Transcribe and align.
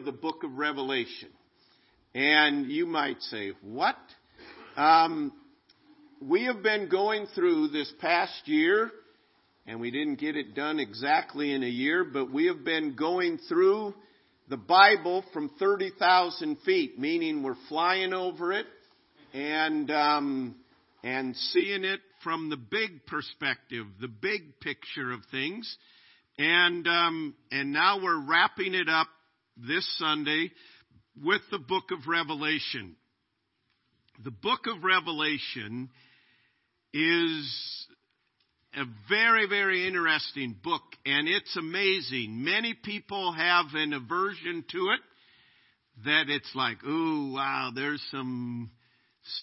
of 0.00 0.06
the 0.06 0.12
book 0.12 0.44
of 0.44 0.56
Revelation. 0.56 1.28
And 2.14 2.70
you 2.70 2.86
might 2.86 3.20
say, 3.24 3.52
what? 3.60 3.96
Um, 4.74 5.30
we 6.22 6.44
have 6.44 6.62
been 6.62 6.88
going 6.88 7.26
through 7.34 7.68
this 7.68 7.92
past 8.00 8.32
year, 8.46 8.90
and 9.66 9.78
we 9.78 9.90
didn't 9.90 10.18
get 10.18 10.36
it 10.36 10.54
done 10.54 10.80
exactly 10.80 11.52
in 11.52 11.62
a 11.62 11.68
year, 11.68 12.02
but 12.02 12.32
we 12.32 12.46
have 12.46 12.64
been 12.64 12.96
going 12.96 13.38
through 13.46 13.92
the 14.48 14.56
Bible 14.56 15.22
from 15.34 15.50
30,000 15.58 16.56
feet, 16.64 16.98
meaning 16.98 17.42
we're 17.42 17.54
flying 17.68 18.14
over 18.14 18.52
it 18.52 18.66
and, 19.34 19.90
um, 19.90 20.54
and 21.04 21.36
seeing 21.36 21.84
it 21.84 22.00
from 22.24 22.48
the 22.48 22.56
big 22.56 23.04
perspective, 23.04 23.84
the 24.00 24.08
big 24.08 24.60
picture 24.60 25.12
of 25.12 25.20
things. 25.30 25.76
And, 26.38 26.88
um, 26.88 27.34
and 27.52 27.70
now 27.70 28.02
we're 28.02 28.26
wrapping 28.26 28.74
it 28.74 28.88
up 28.88 29.08
this 29.66 29.86
Sunday 29.98 30.50
with 31.22 31.42
the 31.50 31.58
book 31.58 31.90
of 31.90 32.08
Revelation. 32.08 32.96
The 34.24 34.30
book 34.30 34.66
of 34.66 34.84
Revelation 34.84 35.90
is 36.92 37.86
a 38.74 38.84
very, 39.08 39.48
very 39.48 39.86
interesting 39.86 40.56
book, 40.62 40.82
and 41.04 41.28
it's 41.28 41.56
amazing. 41.56 42.44
Many 42.44 42.74
people 42.74 43.32
have 43.32 43.66
an 43.74 43.92
aversion 43.92 44.64
to 44.70 44.78
it, 44.78 45.00
that 46.04 46.24
it's 46.28 46.50
like, 46.54 46.82
ooh, 46.84 47.34
wow, 47.34 47.70
there's 47.74 48.02
some 48.10 48.70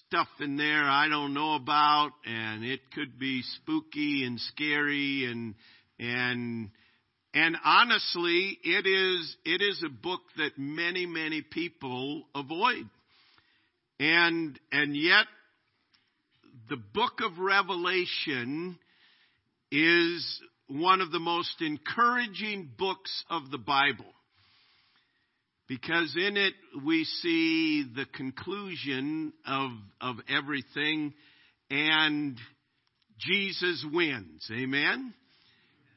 stuff 0.06 0.28
in 0.40 0.56
there 0.56 0.84
I 0.84 1.08
don't 1.08 1.34
know 1.34 1.54
about, 1.54 2.10
and 2.24 2.64
it 2.64 2.80
could 2.94 3.18
be 3.18 3.42
spooky 3.42 4.24
and 4.24 4.40
scary 4.40 5.26
and, 5.30 5.54
and, 5.98 6.70
and 7.38 7.56
honestly, 7.64 8.58
it 8.64 8.84
is, 8.84 9.36
it 9.44 9.62
is 9.62 9.80
a 9.86 9.88
book 9.88 10.22
that 10.38 10.58
many, 10.58 11.06
many 11.06 11.40
people 11.40 12.24
avoid. 12.34 12.90
And, 14.00 14.58
and 14.72 14.96
yet, 14.96 15.26
the 16.68 16.78
book 16.78 17.20
of 17.20 17.38
Revelation 17.38 18.76
is 19.70 20.42
one 20.66 21.00
of 21.00 21.12
the 21.12 21.20
most 21.20 21.54
encouraging 21.60 22.72
books 22.76 23.24
of 23.30 23.52
the 23.52 23.58
Bible. 23.58 24.12
Because 25.68 26.12
in 26.16 26.36
it 26.36 26.54
we 26.84 27.04
see 27.04 27.84
the 27.94 28.06
conclusion 28.16 29.32
of, 29.46 29.70
of 30.00 30.16
everything 30.28 31.14
and 31.70 32.36
Jesus 33.20 33.86
wins. 33.92 34.50
Amen? 34.52 35.14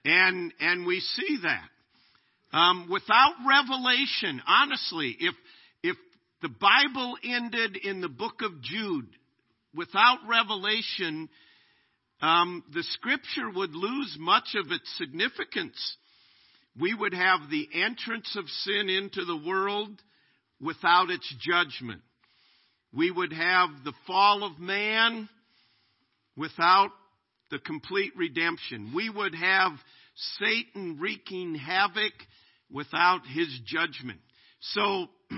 And, 0.05 0.53
and 0.59 0.85
we 0.85 0.99
see 0.99 1.39
that. 1.43 2.57
Um, 2.57 2.89
without 2.89 3.33
revelation, 3.47 4.41
honestly, 4.45 5.15
if, 5.19 5.35
if 5.83 5.95
the 6.41 6.49
Bible 6.49 7.17
ended 7.23 7.77
in 7.77 8.01
the 8.01 8.09
book 8.09 8.41
of 8.41 8.61
Jude, 8.61 9.07
without 9.73 10.17
revelation, 10.27 11.29
um, 12.21 12.63
the 12.73 12.83
scripture 12.83 13.49
would 13.55 13.73
lose 13.73 14.17
much 14.19 14.55
of 14.55 14.71
its 14.71 14.97
significance. 14.97 15.95
We 16.79 16.93
would 16.93 17.13
have 17.13 17.49
the 17.49 17.67
entrance 17.73 18.35
of 18.37 18.49
sin 18.49 18.89
into 18.89 19.25
the 19.25 19.37
world 19.37 20.01
without 20.59 21.09
its 21.09 21.33
judgment. 21.39 22.01
We 22.93 23.11
would 23.11 23.33
have 23.33 23.69
the 23.83 23.93
fall 24.05 24.43
of 24.43 24.59
man 24.59 25.29
without 26.35 26.91
the 27.51 27.59
complete 27.59 28.13
redemption. 28.15 28.91
We 28.95 29.09
would 29.09 29.35
have 29.35 29.73
Satan 30.39 30.97
wreaking 30.99 31.55
havoc 31.55 32.13
without 32.71 33.21
his 33.27 33.47
judgment. 33.65 34.19
So, 34.61 35.07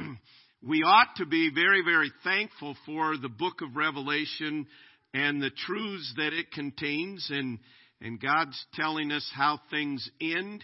we 0.61 0.83
ought 0.83 1.15
to 1.17 1.25
be 1.25 1.51
very, 1.53 1.83
very 1.83 2.11
thankful 2.23 2.77
for 2.85 3.17
the 3.17 3.29
book 3.29 3.61
of 3.61 3.75
Revelation 3.75 4.67
and 5.13 5.41
the 5.41 5.49
truths 5.49 6.13
that 6.17 6.33
it 6.33 6.51
contains 6.51 7.27
and, 7.29 7.59
and 8.01 8.21
God's 8.21 8.63
telling 8.73 9.11
us 9.11 9.29
how 9.33 9.59
things 9.69 10.09
end. 10.21 10.63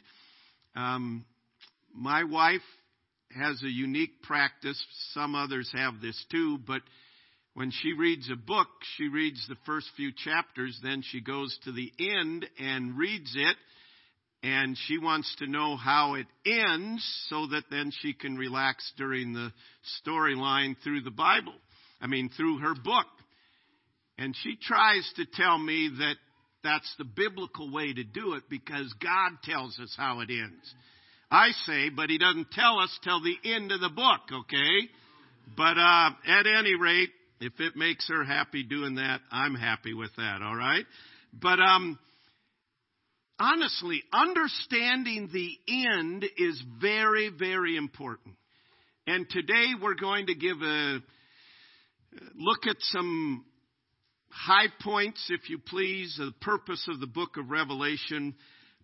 Um, 0.75 1.25
my 1.93 2.23
wife 2.23 2.61
has 3.37 3.61
a 3.63 3.69
unique 3.69 4.21
practice. 4.23 4.83
Some 5.13 5.35
others 5.35 5.69
have 5.73 6.01
this 6.01 6.23
too, 6.31 6.59
but 6.65 6.81
when 7.59 7.71
she 7.71 7.91
reads 7.91 8.29
a 8.31 8.37
book, 8.37 8.69
she 8.95 9.09
reads 9.09 9.45
the 9.49 9.57
first 9.65 9.85
few 9.97 10.13
chapters, 10.13 10.79
then 10.81 11.03
she 11.05 11.19
goes 11.19 11.59
to 11.65 11.73
the 11.73 11.91
end 11.99 12.47
and 12.57 12.97
reads 12.97 13.35
it, 13.35 13.57
and 14.41 14.77
she 14.87 14.97
wants 14.97 15.35
to 15.39 15.45
know 15.45 15.75
how 15.75 16.13
it 16.13 16.27
ends 16.45 17.03
so 17.27 17.47
that 17.47 17.65
then 17.69 17.91
she 17.99 18.13
can 18.13 18.37
relax 18.37 18.89
during 18.95 19.33
the 19.33 19.51
storyline 20.07 20.77
through 20.85 21.01
the 21.01 21.11
Bible. 21.11 21.53
I 21.99 22.07
mean, 22.07 22.29
through 22.29 22.59
her 22.59 22.75
book. 22.75 23.07
And 24.17 24.33
she 24.41 24.55
tries 24.55 25.11
to 25.17 25.25
tell 25.25 25.57
me 25.57 25.91
that 25.99 26.15
that's 26.63 26.95
the 26.97 27.03
biblical 27.03 27.73
way 27.73 27.91
to 27.91 28.05
do 28.05 28.35
it 28.35 28.43
because 28.49 28.93
God 29.03 29.31
tells 29.43 29.77
us 29.79 29.93
how 29.97 30.21
it 30.21 30.29
ends. 30.29 30.73
I 31.29 31.49
say, 31.65 31.89
but 31.89 32.09
he 32.09 32.19
doesn't 32.19 32.51
tell 32.51 32.79
us 32.79 32.97
till 33.03 33.21
the 33.21 33.35
end 33.43 33.73
of 33.73 33.81
the 33.81 33.89
book, 33.89 34.21
okay? 34.31 34.89
But 35.57 35.77
uh, 35.77 36.11
at 36.25 36.47
any 36.47 36.75
rate, 36.75 37.09
if 37.39 37.53
it 37.59 37.75
makes 37.75 38.07
her 38.09 38.23
happy 38.23 38.63
doing 38.63 38.95
that, 38.95 39.21
I'm 39.31 39.55
happy 39.55 39.93
with 39.93 40.11
that, 40.17 40.41
all 40.41 40.55
right? 40.55 40.85
But 41.33 41.59
um, 41.59 41.97
honestly, 43.39 44.03
understanding 44.11 45.29
the 45.31 45.57
end 45.67 46.25
is 46.37 46.61
very, 46.81 47.29
very 47.29 47.77
important. 47.77 48.35
And 49.07 49.27
today 49.29 49.71
we're 49.81 49.95
going 49.95 50.27
to 50.27 50.35
give 50.35 50.61
a 50.61 50.99
look 52.35 52.67
at 52.67 52.75
some 52.79 53.45
high 54.29 54.67
points, 54.81 55.29
if 55.29 55.49
you 55.49 55.59
please, 55.59 56.17
of 56.19 56.27
the 56.27 56.39
purpose 56.41 56.87
of 56.91 56.99
the 56.99 57.07
book 57.07 57.37
of 57.37 57.49
Revelation. 57.49 58.35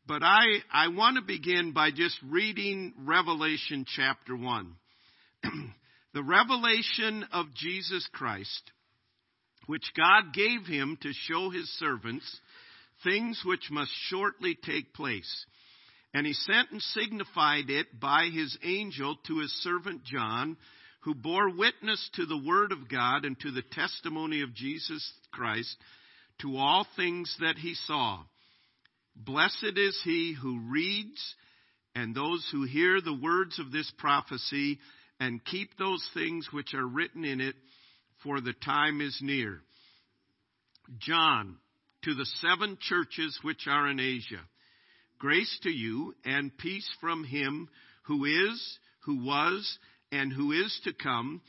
But 0.08 0.24
I, 0.24 0.44
I 0.74 0.88
want 0.90 1.18
to 1.18 1.22
begin 1.22 1.74
by 1.74 1.92
just 1.92 2.18
reading 2.28 2.94
Revelation 3.04 3.86
chapter 3.96 4.36
1. 4.36 4.76
the 6.16 6.24
revelation 6.24 7.26
of 7.34 7.54
Jesus 7.54 8.08
Christ, 8.14 8.72
which 9.68 9.84
God 9.98 10.34
gave 10.34 10.66
him 10.66 10.98
to 11.02 11.12
show 11.12 11.50
his 11.50 11.70
servants 11.78 12.26
things 13.04 13.42
which 13.44 13.70
must 13.70 13.92
shortly 14.08 14.58
take 14.64 14.94
place. 14.94 15.46
And 16.14 16.26
he 16.26 16.32
sent 16.32 16.72
and 16.72 16.82
signified 16.82 17.70
it 17.70 18.00
by 18.00 18.30
his 18.34 18.58
angel 18.64 19.18
to 19.28 19.40
his 19.40 19.52
servant 19.62 20.06
John, 20.06 20.56
who 21.02 21.14
bore 21.14 21.50
witness 21.54 22.10
to 22.14 22.26
the 22.26 22.42
word 22.42 22.72
of 22.72 22.90
God 22.90 23.26
and 23.26 23.38
to 23.42 23.52
the 23.52 23.64
testimony 23.74 24.42
of 24.42 24.56
Jesus 24.56 25.06
Christ, 25.34 25.76
to 26.44 26.56
all 26.56 26.88
things 26.96 27.36
that 27.42 27.58
he 27.58 27.74
saw. 27.74 28.20
Blessed 29.18 29.74
is 29.76 30.00
he 30.06 30.34
who 30.42 30.62
reads 30.72 31.36
and 31.94 32.16
those 32.16 32.48
who 32.54 32.64
hear 32.64 33.02
the 33.02 33.20
words 33.22 33.60
of 33.60 33.74
this 33.74 33.92
prophecy 33.98 34.80
and 35.20 35.44
keep 35.46 35.78
those 35.78 36.08
things 36.14 36.48
which 36.52 36.74
are 36.74 36.86
written 36.86 37.24
in 37.26 37.42
it, 37.42 37.56
for 38.24 38.42
the 38.42 38.54
time 38.54 39.02
is 39.02 39.18
near. 39.22 39.62
John, 41.00 41.58
to 42.04 42.14
the 42.14 42.26
seven 42.42 42.78
churches 42.80 43.38
which 43.42 43.68
are 43.68 43.88
in 43.88 44.00
Asia, 44.00 44.42
grace 45.20 45.60
to 45.64 45.70
you 45.70 46.14
and 46.24 46.56
peace 46.58 46.88
from 47.02 47.24
him 47.24 47.70
who 48.04 48.26
is, 48.26 48.80
who 49.06 49.24
was, 49.24 49.78
and 50.12 50.32
who 50.32 50.52
is 50.52 50.80
to 50.84 50.94
come, 50.94 51.42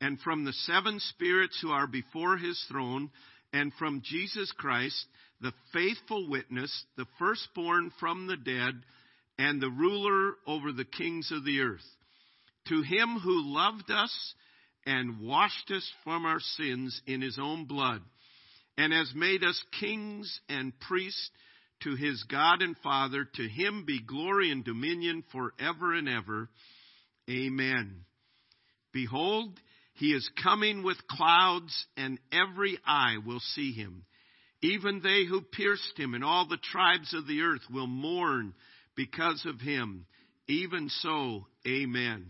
and 0.00 0.18
from 0.20 0.44
the 0.44 0.52
seven 0.52 1.00
spirits 1.00 1.58
who 1.60 1.70
are 1.70 1.86
before 1.86 2.36
his 2.36 2.62
throne, 2.68 3.10
and 3.52 3.72
from 3.78 4.02
Jesus 4.04 4.52
Christ, 4.56 5.06
the 5.40 5.52
faithful 5.72 6.28
witness, 6.28 6.84
the 6.96 7.06
firstborn 7.18 7.92
from 8.00 8.26
the 8.26 8.36
dead, 8.36 8.74
and 9.38 9.60
the 9.60 9.70
ruler 9.70 10.34
over 10.46 10.72
the 10.72 10.84
kings 10.84 11.30
of 11.32 11.44
the 11.44 11.60
earth. 11.60 11.84
To 12.68 12.82
him 12.82 13.18
who 13.22 13.42
loved 13.54 13.90
us 13.90 14.34
and 14.84 15.20
washed 15.20 15.70
us 15.70 15.90
from 16.04 16.24
our 16.24 16.40
sins 16.40 17.00
in 17.06 17.20
his 17.20 17.38
own 17.40 17.66
blood, 17.66 18.02
and 18.76 18.92
has 18.92 19.12
made 19.14 19.44
us 19.44 19.62
kings 19.80 20.40
and 20.48 20.78
priests 20.80 21.30
to 21.82 21.94
his 21.94 22.24
God 22.24 22.62
and 22.62 22.76
Father, 22.78 23.24
to 23.34 23.48
him 23.48 23.84
be 23.86 24.00
glory 24.00 24.50
and 24.50 24.64
dominion 24.64 25.24
forever 25.30 25.94
and 25.94 26.08
ever. 26.08 26.48
Amen. 27.30 28.04
Behold, 28.92 29.60
he 29.94 30.12
is 30.12 30.28
coming 30.42 30.82
with 30.82 30.96
clouds, 31.08 31.86
and 31.96 32.18
every 32.32 32.78
eye 32.86 33.16
will 33.24 33.40
see 33.40 33.72
him. 33.72 34.04
Even 34.60 35.00
they 35.02 35.24
who 35.24 35.40
pierced 35.40 35.96
him, 35.96 36.14
and 36.14 36.24
all 36.24 36.46
the 36.46 36.56
tribes 36.56 37.14
of 37.14 37.26
the 37.26 37.42
earth 37.42 37.62
will 37.70 37.86
mourn 37.86 38.54
because 38.96 39.44
of 39.46 39.60
him. 39.60 40.06
Even 40.48 40.88
so, 40.88 41.46
amen. 41.66 42.26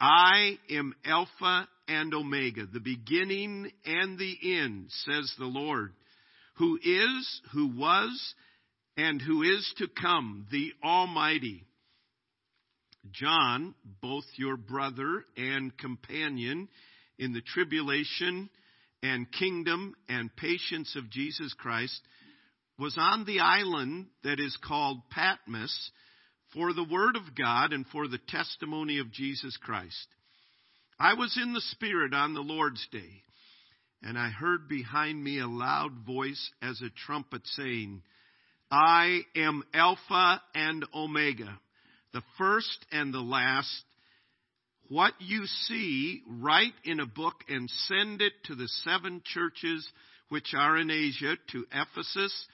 I 0.00 0.58
am 0.70 0.94
Alpha 1.04 1.68
and 1.88 2.12
Omega, 2.12 2.66
the 2.66 2.80
beginning 2.80 3.70
and 3.84 4.18
the 4.18 4.36
end, 4.60 4.88
says 4.90 5.32
the 5.38 5.46
Lord, 5.46 5.94
who 6.56 6.78
is, 6.82 7.40
who 7.52 7.68
was, 7.68 8.34
and 8.96 9.20
who 9.20 9.42
is 9.42 9.72
to 9.78 9.88
come, 9.88 10.46
the 10.50 10.72
Almighty. 10.84 11.64
John, 13.12 13.74
both 14.02 14.24
your 14.36 14.56
brother 14.56 15.24
and 15.36 15.76
companion 15.78 16.68
in 17.18 17.32
the 17.32 17.42
tribulation 17.42 18.50
and 19.02 19.30
kingdom 19.30 19.94
and 20.08 20.34
patience 20.34 20.94
of 20.96 21.10
Jesus 21.10 21.54
Christ, 21.54 22.00
was 22.78 22.96
on 22.98 23.24
the 23.24 23.40
island 23.40 24.06
that 24.24 24.40
is 24.40 24.56
called 24.62 24.98
Patmos 25.10 25.90
for 26.56 26.72
the 26.72 26.84
word 26.90 27.16
of 27.16 27.34
God 27.36 27.74
and 27.74 27.86
for 27.88 28.08
the 28.08 28.20
testimony 28.28 28.98
of 28.98 29.12
Jesus 29.12 29.58
Christ. 29.58 30.06
I 30.98 31.12
was 31.12 31.38
in 31.40 31.52
the 31.52 31.60
Spirit 31.60 32.14
on 32.14 32.32
the 32.32 32.40
Lord's 32.40 32.84
day, 32.90 33.22
and 34.02 34.18
I 34.18 34.30
heard 34.30 34.66
behind 34.66 35.22
me 35.22 35.38
a 35.38 35.46
loud 35.46 35.92
voice 36.06 36.50
as 36.62 36.80
a 36.80 36.88
trumpet 37.06 37.42
saying, 37.44 38.00
I 38.70 39.20
am 39.36 39.64
Alpha 39.74 40.40
and 40.54 40.86
Omega, 40.94 41.60
the 42.14 42.22
first 42.38 42.86
and 42.90 43.12
the 43.12 43.20
last. 43.20 43.82
What 44.88 45.12
you 45.18 45.44
see, 45.44 46.22
write 46.26 46.72
in 46.84 47.00
a 47.00 47.06
book 47.06 47.34
and 47.50 47.68
send 47.86 48.22
it 48.22 48.32
to 48.44 48.54
the 48.54 48.68
seven 48.82 49.20
churches 49.26 49.86
which 50.30 50.54
are 50.56 50.78
in 50.78 50.90
Asia, 50.90 51.34
to 51.52 51.66
Ephesus, 51.70 52.46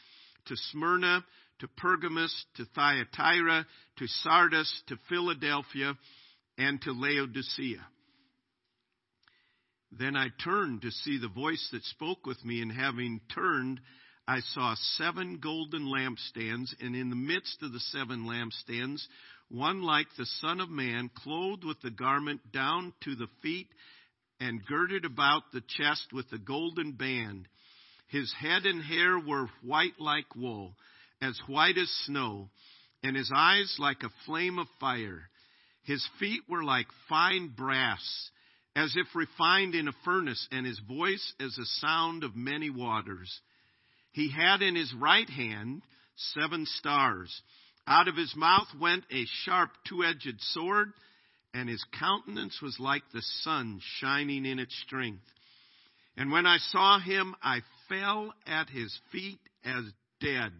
to 0.46 0.56
Smyrna, 0.72 1.24
to 1.62 1.68
Pergamos, 1.76 2.44
to 2.56 2.64
Thyatira, 2.74 3.64
to 3.98 4.06
Sardis, 4.08 4.82
to 4.88 4.96
Philadelphia, 5.08 5.96
and 6.58 6.82
to 6.82 6.90
Laodicea. 6.90 7.86
Then 9.92 10.16
I 10.16 10.28
turned 10.42 10.82
to 10.82 10.90
see 10.90 11.18
the 11.18 11.28
voice 11.28 11.68
that 11.70 11.84
spoke 11.84 12.26
with 12.26 12.44
me, 12.44 12.62
and 12.62 12.72
having 12.72 13.20
turned, 13.32 13.80
I 14.26 14.40
saw 14.40 14.74
seven 14.96 15.38
golden 15.40 15.86
lampstands, 15.86 16.74
and 16.80 16.96
in 16.96 17.10
the 17.10 17.16
midst 17.16 17.62
of 17.62 17.72
the 17.72 17.80
seven 17.80 18.24
lampstands, 18.24 19.00
one 19.48 19.82
like 19.82 20.08
the 20.18 20.26
Son 20.40 20.58
of 20.58 20.68
Man, 20.68 21.10
clothed 21.14 21.62
with 21.62 21.80
the 21.80 21.90
garment 21.90 22.40
down 22.52 22.92
to 23.04 23.14
the 23.14 23.28
feet, 23.40 23.68
and 24.40 24.66
girded 24.66 25.04
about 25.04 25.42
the 25.52 25.62
chest 25.78 26.08
with 26.12 26.26
a 26.32 26.38
golden 26.38 26.92
band. 26.92 27.46
His 28.08 28.34
head 28.40 28.66
and 28.66 28.82
hair 28.82 29.16
were 29.16 29.48
white 29.62 30.00
like 30.00 30.34
wool, 30.34 30.74
as 31.22 31.40
white 31.46 31.78
as 31.78 31.88
snow, 32.04 32.50
and 33.02 33.16
his 33.16 33.32
eyes 33.34 33.74
like 33.78 34.02
a 34.02 34.12
flame 34.26 34.58
of 34.58 34.66
fire. 34.78 35.30
His 35.84 36.06
feet 36.20 36.42
were 36.48 36.62
like 36.62 36.86
fine 37.08 37.48
brass 37.56 38.30
as 38.74 38.94
if 38.96 39.06
refined 39.14 39.74
in 39.74 39.88
a 39.88 39.92
furnace, 40.04 40.48
and 40.50 40.64
his 40.64 40.80
voice 40.88 41.34
as 41.38 41.54
the 41.54 41.66
sound 41.80 42.24
of 42.24 42.34
many 42.34 42.70
waters. 42.70 43.40
He 44.12 44.30
had 44.30 44.62
in 44.62 44.74
his 44.74 44.92
right 44.94 45.28
hand 45.28 45.82
seven 46.16 46.66
stars. 46.66 47.42
Out 47.86 48.08
of 48.08 48.16
his 48.16 48.34
mouth 48.36 48.68
went 48.80 49.04
a 49.10 49.24
sharp 49.44 49.70
two 49.88 50.04
edged 50.04 50.40
sword, 50.40 50.92
and 51.52 51.68
his 51.68 51.84
countenance 51.98 52.60
was 52.62 52.76
like 52.78 53.02
the 53.12 53.22
sun 53.42 53.80
shining 53.98 54.46
in 54.46 54.58
its 54.58 54.74
strength. 54.86 55.24
And 56.16 56.30
when 56.30 56.46
I 56.46 56.58
saw 56.58 56.98
him, 56.98 57.34
I 57.42 57.60
fell 57.88 58.32
at 58.46 58.70
his 58.70 58.96
feet 59.10 59.40
as 59.64 59.84
dead. 60.20 60.52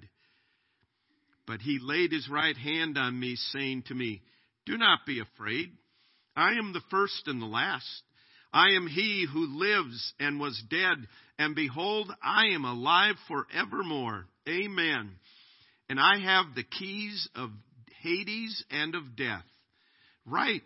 But 1.47 1.61
he 1.61 1.79
laid 1.81 2.13
his 2.13 2.29
right 2.29 2.57
hand 2.57 2.97
on 2.97 3.19
me, 3.19 3.37
saying 3.37 3.85
to 3.89 3.95
me, 3.95 4.23
Do 4.67 4.77
not 4.77 5.01
be 5.07 5.21
afraid. 5.21 5.71
I 6.37 6.53
am 6.53 6.73
the 6.73 6.83
first 6.91 7.27
and 7.27 7.43
the 7.43 7.47
last. 7.47 8.03
I 8.53 8.71
am 8.77 8.87
he 8.87 9.27
who 9.31 9.59
lives 9.59 10.15
and 10.21 10.39
was 10.39 10.63
dead, 10.69 11.09
and 11.39 11.55
behold, 11.55 12.13
I 12.23 12.49
am 12.49 12.65
alive 12.65 13.17
forevermore. 13.27 14.27
Amen. 14.49 15.11
And 15.89 15.99
I 15.99 16.19
have 16.19 16.55
the 16.55 16.63
keys 16.63 17.29
of 17.35 17.51
Hades 18.03 18.65
and 18.71 18.95
of 18.95 19.17
death. 19.17 19.45
Write 20.27 20.63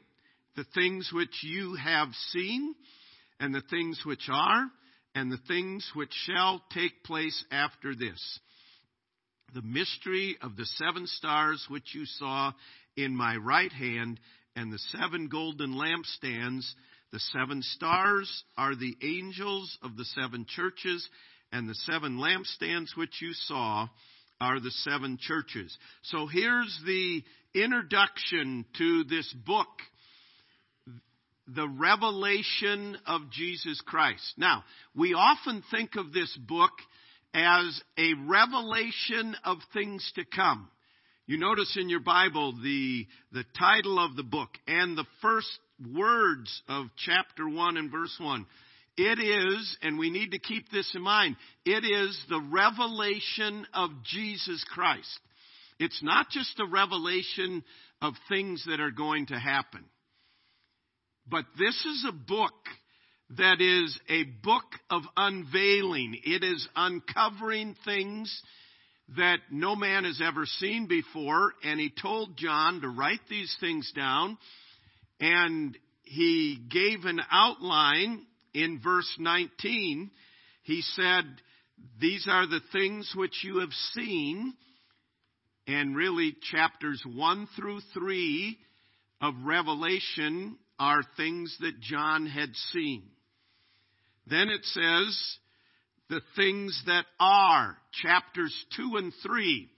the 0.57 0.65
things 0.75 1.11
which 1.13 1.43
you 1.43 1.75
have 1.75 2.09
seen, 2.31 2.75
and 3.39 3.55
the 3.55 3.63
things 3.71 4.01
which 4.05 4.29
are, 4.31 4.67
and 5.15 5.31
the 5.31 5.41
things 5.49 5.89
which 5.95 6.13
shall 6.27 6.63
take 6.73 7.05
place 7.05 7.45
after 7.51 7.95
this. 7.95 8.41
The 9.57 9.63
mystery 9.63 10.37
of 10.43 10.55
the 10.57 10.67
seven 10.67 11.07
stars 11.07 11.65
which 11.71 11.95
you 11.95 12.05
saw 12.05 12.53
in 12.95 13.17
my 13.17 13.37
right 13.37 13.73
hand 13.73 14.21
and 14.55 14.71
the 14.71 14.79
seven 14.79 15.29
golden 15.29 15.73
lampstands. 15.73 16.71
The 17.11 17.21
seven 17.21 17.63
stars 17.63 18.45
are 18.59 18.77
the 18.77 18.95
angels 19.03 19.79
of 19.83 19.97
the 19.97 20.05
seven 20.05 20.45
churches, 20.47 21.09
and 21.53 21.67
the 21.67 21.75
seven 21.75 22.19
lampstands 22.19 22.95
which 22.99 23.23
you 23.23 23.33
saw 23.33 23.89
are 24.43 24.61
the 24.61 24.71
seven 24.71 25.17
churches. 25.19 25.75
So 26.03 26.27
here's 26.27 26.79
the 26.85 27.25
introduction 27.55 28.67
to 28.77 29.05
this 29.05 29.33
book, 29.47 29.69
the 31.47 31.67
revelation 31.67 32.99
of 33.07 33.31
Jesus 33.31 33.81
Christ. 33.87 34.35
Now, 34.37 34.65
we 34.95 35.15
often 35.15 35.63
think 35.71 35.97
of 35.97 36.13
this 36.13 36.37
book 36.47 36.73
as 37.37 37.83
a 37.99 38.15
revelation 38.27 39.37
of 39.45 39.59
things 39.75 40.11
to 40.15 40.25
come. 40.25 40.71
You 41.27 41.37
notice 41.37 41.77
in 41.79 41.91
your 41.91 42.01
Bible 42.01 42.55
the, 42.63 43.07
the 43.31 43.45
title 43.59 43.99
of 43.99 44.17
the 44.17 44.23
book 44.23 44.49
and 44.67 44.97
the 44.97 45.05
first 45.21 45.59
words 45.95 46.63
of 46.67 46.87
chapter 46.97 47.47
1 47.47 47.77
and 47.77 47.91
verse 47.91 48.17
1. 48.19 48.47
It 48.97 49.19
is, 49.19 49.77
and 49.83 49.99
we 49.99 50.09
need 50.09 50.31
to 50.31 50.39
keep 50.39 50.71
this 50.71 50.91
in 50.95 51.03
mind, 51.03 51.37
it 51.67 51.85
is 51.85 52.19
the 52.31 52.41
revelation 52.41 53.67
of 53.75 53.91
Jesus 54.05 54.65
Christ. 54.73 55.21
It's 55.79 56.03
not 56.03 56.31
just 56.31 56.59
a 56.59 56.67
revelation 56.67 57.63
of 58.01 58.15
things 58.31 58.65
that 58.67 58.81
are 58.81 58.91
going 58.91 59.27
to 59.27 59.39
happen. 59.39 59.85
But 61.29 61.45
this 61.59 61.75
is 61.85 62.07
a 62.09 62.13
book 62.13 62.55
that 63.31 63.61
is 63.61 63.99
a 64.09 64.23
book 64.23 64.65
of 64.89 65.03
unveiling. 65.17 66.17
It 66.25 66.45
is 66.45 66.67
uncovering 66.77 67.75
things 67.85 68.43
that 69.17 69.39
no 69.51 69.77
man 69.77 70.05
has 70.05 70.21
ever 70.25 70.47
seen 70.47 70.87
before, 70.87 71.53
and 71.65 71.81
he 71.81 71.91
told 71.91 72.37
John 72.37 72.81
to 72.81 72.89
write 72.89 73.21
these 73.29 73.55
things 73.61 73.93
down, 73.95 74.39
and 75.21 75.77
he 76.03 76.59
gave 76.71 77.05
an 77.05 77.21
outline 77.31 78.27
in 78.55 78.81
verse 78.83 79.13
19. 79.19 80.11
He 80.63 80.83
said, 80.95 81.25
These 82.01 82.27
are 82.29 82.47
the 82.47 82.61
things 82.73 83.13
which 83.17 83.45
you 83.45 83.59
have 83.59 83.73
seen, 83.95 84.55
and 85.67 85.97
really 85.97 86.37
chapters 86.53 87.03
1 87.05 87.49
through 87.57 87.81
3 87.93 88.57
of 89.21 89.35
Revelation 89.45 90.59
are 90.79 91.01
things 91.17 91.57
that 91.61 91.81
John 91.81 92.27
had 92.27 92.55
seen. 92.73 93.03
Then 94.27 94.49
it 94.49 94.65
says, 94.65 95.39
the 96.09 96.21
things 96.37 96.81
that 96.87 97.05
are, 97.19 97.77
chapters 98.03 98.55
2 98.77 98.97
and 98.97 99.13
3. 99.25 99.69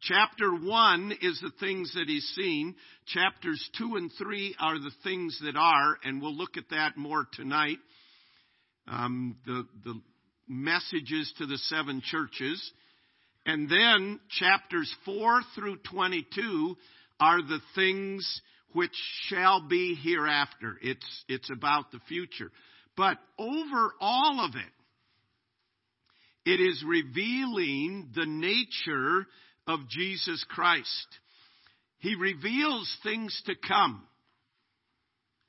Chapter 0.00 0.50
1 0.52 1.12
is 1.22 1.40
the 1.40 1.52
things 1.58 1.92
that 1.94 2.08
he's 2.08 2.26
seen. 2.36 2.74
Chapters 3.06 3.68
2 3.78 3.96
and 3.96 4.10
3 4.18 4.56
are 4.60 4.78
the 4.78 4.92
things 5.02 5.38
that 5.44 5.56
are, 5.56 5.96
and 6.04 6.22
we'll 6.22 6.36
look 6.36 6.56
at 6.56 6.70
that 6.70 6.96
more 6.96 7.26
tonight. 7.32 7.78
Um, 8.86 9.36
the, 9.44 9.66
the 9.84 10.00
messages 10.48 11.32
to 11.38 11.46
the 11.46 11.58
seven 11.58 12.00
churches. 12.04 12.72
And 13.44 13.68
then 13.68 14.20
chapters 14.30 14.92
4 15.04 15.42
through 15.54 15.78
22 15.90 16.76
are 17.20 17.42
the 17.42 17.60
things 17.74 18.40
which 18.72 18.94
shall 19.26 19.66
be 19.66 19.94
hereafter. 19.94 20.76
It's, 20.82 21.24
it's 21.28 21.50
about 21.50 21.90
the 21.90 22.00
future. 22.08 22.50
But 22.98 23.18
over 23.38 23.92
all 24.00 24.44
of 24.44 24.56
it, 24.56 26.50
it 26.50 26.60
is 26.60 26.82
revealing 26.84 28.08
the 28.12 28.26
nature 28.26 29.24
of 29.68 29.88
Jesus 29.88 30.44
Christ. 30.48 31.06
He 31.98 32.16
reveals 32.16 32.92
things 33.04 33.40
to 33.46 33.54
come. 33.54 34.02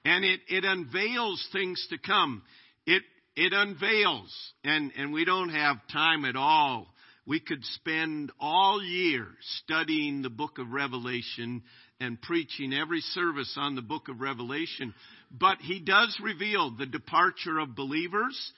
And 0.06 0.24
it, 0.24 0.42
it 0.48 0.64
unveils 0.64 1.44
things 1.52 1.84
to 1.90 1.98
come. 1.98 2.44
It, 2.86 3.02
it 3.36 3.52
unveils. 3.52 4.32
And, 4.64 4.92
and 4.96 5.12
we 5.12 5.26
don't 5.26 5.50
have 5.50 5.78
time 5.92 6.26
at 6.26 6.36
all. 6.36 6.86
We 7.26 7.40
could 7.40 7.64
spend 7.64 8.32
all 8.40 8.84
year 8.84 9.26
studying 9.64 10.22
the 10.22 10.30
book 10.30 10.60
of 10.60 10.72
Revelation 10.72 11.64
and 12.00 12.22
preaching 12.22 12.74
every 12.74 13.02
service 13.02 13.56
on 13.58 13.76
the 13.76 13.82
book 13.82 14.08
of 14.08 14.22
Revelation. 14.22 14.94
But 15.32 15.60
he 15.60 15.80
does 15.80 16.20
reveal 16.24 16.72
the 16.72 16.86
departure 16.86 17.60
of 17.60 17.76
believers 17.76 18.54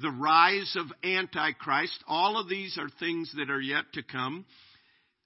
the 0.00 0.10
rise 0.10 0.76
of 0.76 0.86
Antichrist. 1.02 2.04
All 2.06 2.38
of 2.38 2.48
these 2.48 2.78
are 2.78 2.88
things 3.00 3.32
that 3.36 3.50
are 3.50 3.60
yet 3.60 3.84
to 3.94 4.02
come. 4.02 4.44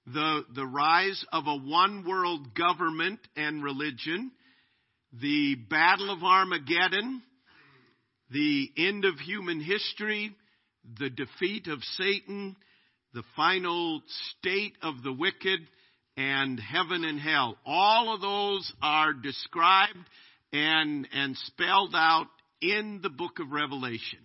The, 0.07 0.41
the 0.55 0.65
rise 0.65 1.23
of 1.31 1.45
a 1.47 1.55
one 1.55 2.05
world 2.07 2.55
government 2.55 3.19
and 3.35 3.63
religion. 3.63 4.31
The 5.21 5.55
battle 5.69 6.11
of 6.11 6.23
Armageddon. 6.23 7.21
The 8.31 8.71
end 8.77 9.05
of 9.05 9.19
human 9.19 9.61
history. 9.61 10.35
The 10.97 11.11
defeat 11.11 11.67
of 11.67 11.83
Satan. 11.97 12.55
The 13.13 13.23
final 13.35 14.01
state 14.39 14.73
of 14.81 15.03
the 15.03 15.13
wicked. 15.13 15.59
and 16.17 16.59
heaven 16.59 17.03
and 17.03 17.19
hell. 17.19 17.57
All 17.65 18.13
of 18.13 18.21
those 18.21 18.71
are 18.81 19.13
described 19.13 19.97
and, 20.53 21.07
and 21.11 21.35
spelled 21.37 21.95
out 21.95 22.27
in 22.61 22.99
the 23.01 23.09
book 23.09 23.39
of 23.39 23.51
Revelation. 23.51 24.19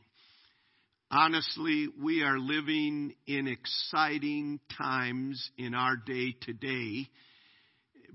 Honestly, 1.11 1.88
we 2.02 2.23
are 2.23 2.38
living 2.38 3.14
in 3.26 3.49
exciting 3.49 4.61
times 4.76 5.50
in 5.56 5.75
our 5.75 5.97
day 5.97 6.37
today 6.42 7.08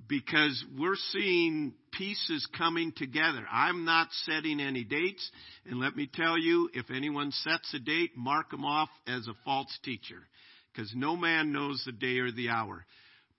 because 0.08 0.64
we're 0.78 0.96
seeing 1.12 1.74
pieces 1.92 2.48
coming 2.56 2.94
together. 2.96 3.44
I'm 3.52 3.84
not 3.84 4.10
setting 4.26 4.60
any 4.60 4.84
dates, 4.84 5.28
and 5.66 5.80
let 5.80 5.96
me 5.96 6.08
tell 6.14 6.38
you, 6.38 6.70
if 6.74 6.92
anyone 6.92 7.32
sets 7.32 7.74
a 7.74 7.80
date, 7.80 8.12
mark 8.16 8.52
them 8.52 8.64
off 8.64 8.90
as 9.08 9.28
a 9.28 9.36
false 9.44 9.76
teacher 9.84 10.28
because 10.72 10.92
no 10.96 11.16
man 11.16 11.52
knows 11.52 11.82
the 11.86 11.92
day 11.92 12.20
or 12.20 12.32
the 12.32 12.50
hour. 12.50 12.86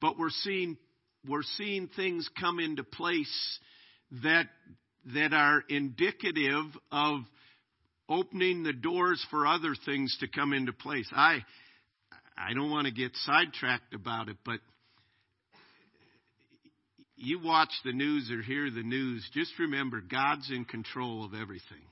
But 0.00 0.18
we're 0.18 0.30
seeing 0.30 0.76
we're 1.26 1.42
seeing 1.56 1.88
things 1.88 2.28
come 2.38 2.58
into 2.58 2.82
place 2.82 3.58
that 4.22 4.46
that 5.14 5.32
are 5.32 5.62
indicative 5.68 6.64
of 6.90 7.20
opening 8.08 8.62
the 8.62 8.72
doors 8.72 9.24
for 9.30 9.46
other 9.46 9.74
things 9.84 10.16
to 10.20 10.28
come 10.28 10.52
into 10.52 10.72
place. 10.72 11.08
I 11.12 11.38
I 12.36 12.54
don't 12.54 12.70
want 12.70 12.86
to 12.86 12.92
get 12.92 13.12
sidetracked 13.24 13.94
about 13.94 14.28
it, 14.28 14.36
but 14.44 14.60
you 17.16 17.40
watch 17.40 17.70
the 17.84 17.92
news 17.92 18.30
or 18.30 18.42
hear 18.42 18.70
the 18.70 18.82
news, 18.82 19.28
just 19.32 19.52
remember 19.58 20.00
God's 20.00 20.50
in 20.50 20.64
control 20.64 21.24
of 21.24 21.32
everything. 21.34 21.82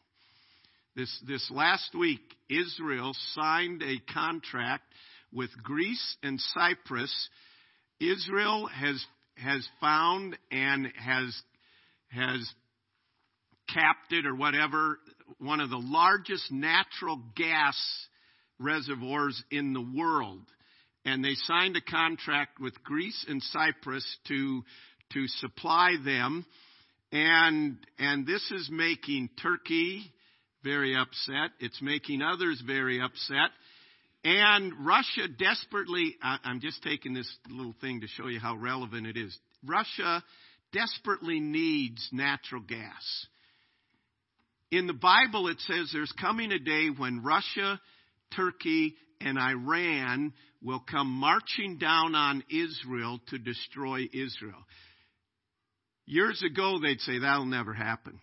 This 0.96 1.22
this 1.26 1.50
last 1.50 1.94
week, 1.94 2.20
Israel 2.50 3.14
signed 3.32 3.82
a 3.82 4.12
contract 4.12 4.84
with 5.32 5.50
Greece 5.62 6.16
and 6.22 6.38
Cyprus. 6.40 7.28
Israel 8.00 8.66
has 8.66 9.02
has 9.36 9.66
found 9.80 10.36
and 10.50 10.92
has 10.96 11.42
has 12.12 12.48
captured 13.72 14.26
or 14.26 14.34
whatever 14.34 14.98
one 15.38 15.60
of 15.60 15.70
the 15.70 15.78
largest 15.78 16.50
natural 16.50 17.20
gas 17.36 17.76
reservoirs 18.58 19.42
in 19.50 19.72
the 19.72 19.80
world. 19.80 20.40
And 21.04 21.24
they 21.24 21.34
signed 21.34 21.76
a 21.76 21.80
contract 21.80 22.60
with 22.60 22.82
Greece 22.84 23.24
and 23.28 23.42
Cyprus 23.42 24.06
to, 24.28 24.62
to 25.14 25.26
supply 25.26 25.96
them. 26.04 26.46
And, 27.10 27.78
and 27.98 28.26
this 28.26 28.50
is 28.52 28.68
making 28.70 29.30
Turkey 29.42 30.12
very 30.62 30.96
upset. 30.96 31.50
It's 31.58 31.82
making 31.82 32.22
others 32.22 32.62
very 32.64 33.00
upset. 33.00 33.50
And 34.24 34.86
Russia 34.86 35.26
desperately, 35.36 36.16
I'm 36.22 36.60
just 36.60 36.82
taking 36.84 37.12
this 37.12 37.30
little 37.50 37.74
thing 37.80 38.02
to 38.02 38.06
show 38.06 38.28
you 38.28 38.38
how 38.38 38.54
relevant 38.56 39.06
it 39.08 39.16
is. 39.16 39.36
Russia 39.66 40.22
desperately 40.72 41.40
needs 41.40 42.08
natural 42.12 42.62
gas. 42.62 43.26
In 44.70 44.86
the 44.86 44.94
Bible, 44.94 45.48
it 45.48 45.60
says 45.60 45.90
there's 45.92 46.12
coming 46.20 46.50
a 46.50 46.58
day 46.58 46.88
when 46.88 47.22
Russia, 47.22 47.80
Turkey, 48.34 48.94
and 49.20 49.38
Iran 49.38 50.32
will 50.62 50.80
come 50.80 51.08
marching 51.08 51.78
down 51.78 52.14
on 52.14 52.42
Israel 52.50 53.20
to 53.28 53.38
destroy 53.38 54.08
Israel. 54.12 54.64
Years 56.06 56.42
ago, 56.44 56.78
they'd 56.80 57.00
say 57.00 57.18
that'll 57.18 57.44
never 57.44 57.74
happen. 57.74 58.20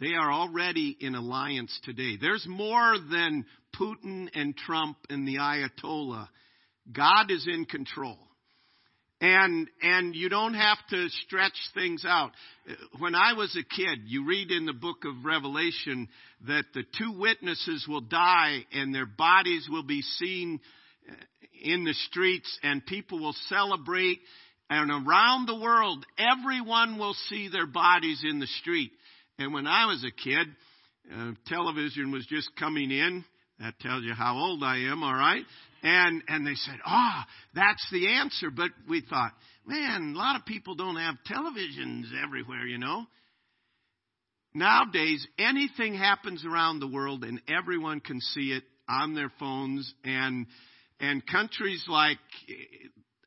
They 0.00 0.14
are 0.14 0.32
already 0.32 0.96
in 1.00 1.14
alliance 1.14 1.76
today. 1.84 2.16
There's 2.20 2.46
more 2.48 2.96
than 3.10 3.44
Putin 3.78 4.28
and 4.34 4.56
Trump 4.56 4.96
and 5.10 5.26
the 5.26 5.36
Ayatollah. 5.36 6.28
God 6.92 7.30
is 7.30 7.46
in 7.46 7.64
control. 7.64 8.18
And, 9.20 9.68
and 9.82 10.14
you 10.14 10.28
don't 10.28 10.54
have 10.54 10.78
to 10.90 11.08
stretch 11.26 11.58
things 11.74 12.04
out. 12.06 12.30
When 13.00 13.16
I 13.16 13.32
was 13.32 13.56
a 13.56 13.74
kid, 13.74 14.02
you 14.06 14.24
read 14.24 14.52
in 14.52 14.64
the 14.64 14.72
book 14.72 14.98
of 15.04 15.24
Revelation 15.24 16.08
that 16.46 16.66
the 16.72 16.84
two 16.96 17.18
witnesses 17.18 17.84
will 17.88 18.00
die 18.00 18.64
and 18.72 18.94
their 18.94 19.06
bodies 19.06 19.66
will 19.68 19.82
be 19.82 20.02
seen 20.02 20.60
in 21.60 21.84
the 21.84 21.94
streets 22.08 22.58
and 22.62 22.86
people 22.86 23.18
will 23.18 23.34
celebrate 23.48 24.20
and 24.70 24.90
around 24.90 25.46
the 25.46 25.58
world 25.58 26.04
everyone 26.18 26.98
will 26.98 27.14
see 27.28 27.48
their 27.48 27.66
bodies 27.66 28.22
in 28.22 28.38
the 28.38 28.46
street. 28.60 28.92
And 29.38 29.52
when 29.52 29.66
I 29.66 29.86
was 29.86 30.04
a 30.04 30.10
kid, 30.10 30.46
uh, 31.12 31.32
television 31.46 32.12
was 32.12 32.26
just 32.26 32.50
coming 32.58 32.90
in. 32.90 33.24
That 33.60 33.78
tells 33.80 34.04
you 34.04 34.12
how 34.12 34.36
old 34.36 34.62
I 34.62 34.76
am, 34.90 35.02
all 35.02 35.14
right? 35.14 35.42
And, 35.82 36.22
and 36.28 36.46
they 36.46 36.54
said, 36.54 36.76
ah, 36.84 37.24
oh, 37.26 37.30
that's 37.54 37.86
the 37.92 38.08
answer. 38.08 38.50
But 38.50 38.70
we 38.88 39.02
thought, 39.08 39.32
man, 39.66 40.14
a 40.14 40.18
lot 40.18 40.36
of 40.36 40.44
people 40.44 40.74
don't 40.74 40.96
have 40.96 41.14
televisions 41.30 42.06
everywhere, 42.24 42.66
you 42.66 42.78
know. 42.78 43.06
Nowadays, 44.54 45.26
anything 45.38 45.94
happens 45.94 46.44
around 46.44 46.80
the 46.80 46.88
world 46.88 47.22
and 47.22 47.40
everyone 47.48 48.00
can 48.00 48.20
see 48.20 48.52
it 48.52 48.64
on 48.88 49.14
their 49.14 49.30
phones 49.38 49.92
and, 50.04 50.46
and 50.98 51.24
countries 51.26 51.84
like 51.86 52.18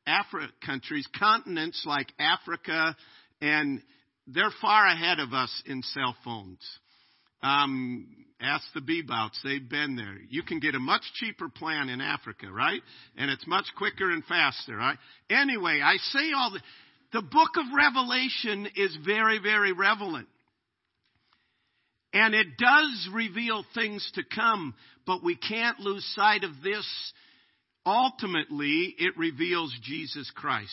Africa, 0.06 0.52
countries, 0.66 1.06
continents 1.18 1.84
like 1.86 2.08
Africa 2.18 2.96
and 3.40 3.80
they're 4.26 4.52
far 4.60 4.86
ahead 4.86 5.18
of 5.20 5.32
us 5.32 5.62
in 5.66 5.82
cell 5.82 6.16
phones. 6.24 6.60
Um, 7.42 8.06
ask 8.40 8.64
the 8.74 8.80
Bebouts. 8.80 9.42
They've 9.42 9.68
been 9.68 9.96
there. 9.96 10.18
You 10.28 10.42
can 10.42 10.60
get 10.60 10.74
a 10.74 10.80
much 10.80 11.02
cheaper 11.14 11.48
plan 11.48 11.88
in 11.88 12.00
Africa, 12.00 12.50
right? 12.50 12.80
And 13.16 13.30
it's 13.30 13.46
much 13.46 13.66
quicker 13.76 14.10
and 14.10 14.24
faster, 14.24 14.76
right? 14.76 14.98
Anyway, 15.30 15.80
I 15.82 15.96
say 15.96 16.32
all 16.36 16.50
the, 16.50 16.60
the 17.12 17.22
book 17.22 17.50
of 17.56 17.64
Revelation 17.76 18.68
is 18.76 18.96
very, 19.04 19.38
very 19.38 19.72
relevant. 19.72 20.28
And 22.12 22.34
it 22.34 22.58
does 22.58 23.08
reveal 23.12 23.64
things 23.74 24.08
to 24.14 24.22
come, 24.34 24.74
but 25.06 25.24
we 25.24 25.36
can't 25.36 25.80
lose 25.80 26.04
sight 26.14 26.44
of 26.44 26.50
this. 26.62 26.86
Ultimately, 27.86 28.94
it 28.98 29.16
reveals 29.16 29.74
Jesus 29.82 30.30
Christ. 30.34 30.70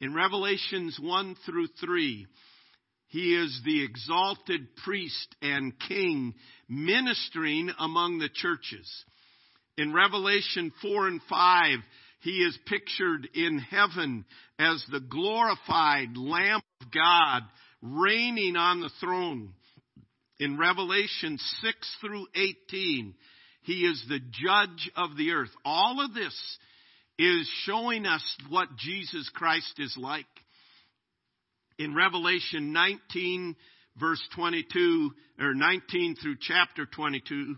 In 0.00 0.14
Revelations 0.14 0.98
1 1.00 1.36
through 1.44 1.66
3, 1.80 2.26
he 3.10 3.34
is 3.34 3.60
the 3.64 3.82
exalted 3.82 4.76
priest 4.84 5.34
and 5.42 5.72
king 5.88 6.32
ministering 6.68 7.70
among 7.76 8.18
the 8.18 8.28
churches. 8.32 8.88
In 9.76 9.92
Revelation 9.92 10.72
4 10.80 11.08
and 11.08 11.20
5, 11.28 11.78
he 12.20 12.30
is 12.38 12.56
pictured 12.66 13.28
in 13.34 13.58
heaven 13.58 14.24
as 14.60 14.84
the 14.90 15.00
glorified 15.00 16.16
Lamb 16.16 16.60
of 16.80 16.92
God 16.92 17.42
reigning 17.82 18.54
on 18.54 18.80
the 18.80 18.90
throne. 19.00 19.54
In 20.38 20.56
Revelation 20.56 21.36
6 21.62 21.96
through 22.00 22.28
18, 22.36 23.14
he 23.62 23.86
is 23.86 24.04
the 24.08 24.20
judge 24.20 24.88
of 24.96 25.16
the 25.16 25.32
earth. 25.32 25.50
All 25.64 26.00
of 26.00 26.14
this 26.14 26.58
is 27.18 27.50
showing 27.64 28.06
us 28.06 28.22
what 28.48 28.76
Jesus 28.76 29.28
Christ 29.34 29.74
is 29.78 29.96
like 29.98 30.26
in 31.80 31.94
Revelation 31.94 32.72
19 32.74 33.56
verse 33.98 34.22
22 34.34 35.10
or 35.40 35.54
19 35.54 36.16
through 36.22 36.36
chapter 36.40 36.86
22, 36.86 37.56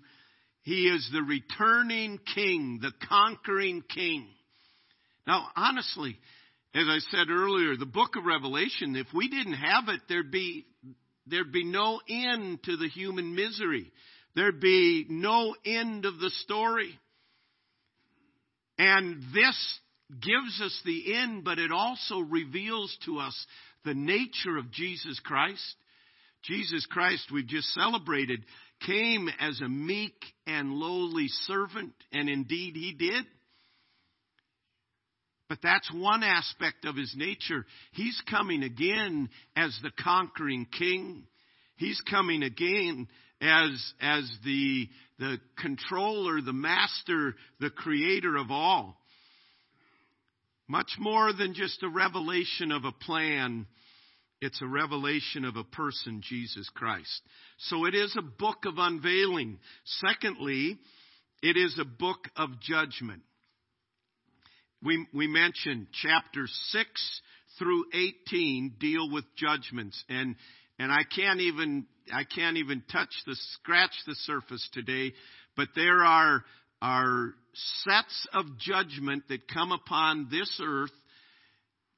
he 0.62 0.84
is 0.84 1.08
the 1.12 1.22
returning 1.22 2.18
king, 2.34 2.78
the 2.80 2.92
conquering 3.08 3.82
king. 3.92 4.28
Now, 5.26 5.46
honestly, 5.56 6.16
as 6.74 6.84
I 6.88 6.98
said 7.10 7.30
earlier, 7.30 7.76
the 7.76 7.84
book 7.84 8.14
of 8.16 8.24
Revelation, 8.24 8.94
if 8.94 9.08
we 9.12 9.28
didn't 9.28 9.54
have 9.54 9.88
it, 9.88 10.00
there'd 10.08 10.30
be, 10.30 10.66
there'd 11.26 11.52
be 11.52 11.64
no 11.64 12.00
end 12.08 12.62
to 12.64 12.76
the 12.76 12.88
human 12.88 13.34
misery. 13.34 13.90
There'd 14.36 14.60
be 14.60 15.04
no 15.08 15.54
end 15.66 16.04
of 16.04 16.20
the 16.20 16.30
story. 16.30 16.96
And 18.78 19.20
this 19.34 19.80
gives 20.10 20.60
us 20.60 20.80
the 20.84 21.16
end, 21.16 21.44
but 21.44 21.58
it 21.58 21.72
also 21.72 22.20
reveals 22.20 22.96
to 23.04 23.18
us 23.18 23.46
the 23.84 23.94
nature 23.94 24.56
of 24.58 24.70
Jesus 24.70 25.20
Christ. 25.24 25.74
Jesus 26.42 26.86
Christ, 26.90 27.30
we've 27.32 27.46
just 27.46 27.68
celebrated, 27.72 28.44
came 28.86 29.28
as 29.40 29.60
a 29.60 29.68
meek 29.68 30.14
and 30.46 30.72
lowly 30.72 31.28
servant, 31.28 31.92
and 32.12 32.28
indeed 32.28 32.74
he 32.74 32.92
did. 32.92 33.24
But 35.48 35.58
that's 35.62 35.92
one 35.92 36.22
aspect 36.22 36.84
of 36.84 36.96
his 36.96 37.14
nature. 37.16 37.66
He's 37.92 38.20
coming 38.30 38.62
again 38.62 39.28
as 39.54 39.78
the 39.82 39.92
conquering 40.02 40.66
king. 40.78 41.24
He's 41.76 42.00
coming 42.10 42.42
again 42.42 43.06
as, 43.40 43.92
as 44.00 44.30
the, 44.44 44.88
the 45.18 45.38
controller, 45.60 46.40
the 46.40 46.52
master, 46.52 47.34
the 47.60 47.70
creator 47.70 48.36
of 48.36 48.50
all. 48.50 48.96
Much 50.72 50.92
more 50.98 51.34
than 51.34 51.52
just 51.52 51.82
a 51.82 51.88
revelation 51.90 52.72
of 52.72 52.86
a 52.86 52.92
plan, 52.92 53.66
it's 54.40 54.62
a 54.62 54.66
revelation 54.66 55.44
of 55.44 55.56
a 55.56 55.64
person, 55.64 56.22
Jesus 56.26 56.66
Christ. 56.74 57.20
So 57.58 57.84
it 57.84 57.94
is 57.94 58.16
a 58.16 58.22
book 58.22 58.64
of 58.64 58.76
unveiling. 58.78 59.58
Secondly, 59.84 60.78
it 61.42 61.58
is 61.58 61.78
a 61.78 61.84
book 61.84 62.20
of 62.38 62.58
judgment. 62.62 63.20
we, 64.82 65.06
we 65.12 65.26
mentioned 65.26 65.88
chapter 65.92 66.46
6 66.46 67.20
through 67.58 67.84
18 67.92 68.76
deal 68.80 69.10
with 69.12 69.26
judgments. 69.36 70.02
And, 70.08 70.36
and 70.78 70.90
I 70.90 71.02
can't 71.14 71.40
even, 71.40 71.84
I 72.10 72.24
can't 72.24 72.56
even 72.56 72.82
touch 72.90 73.12
the, 73.26 73.36
scratch 73.56 73.92
the 74.06 74.14
surface 74.14 74.66
today, 74.72 75.12
but 75.54 75.68
there 75.76 76.02
are, 76.02 76.42
are 76.82 77.32
sets 77.84 78.26
of 78.34 78.58
judgment 78.58 79.22
that 79.28 79.48
come 79.48 79.70
upon 79.70 80.26
this 80.30 80.60
earth 80.62 80.90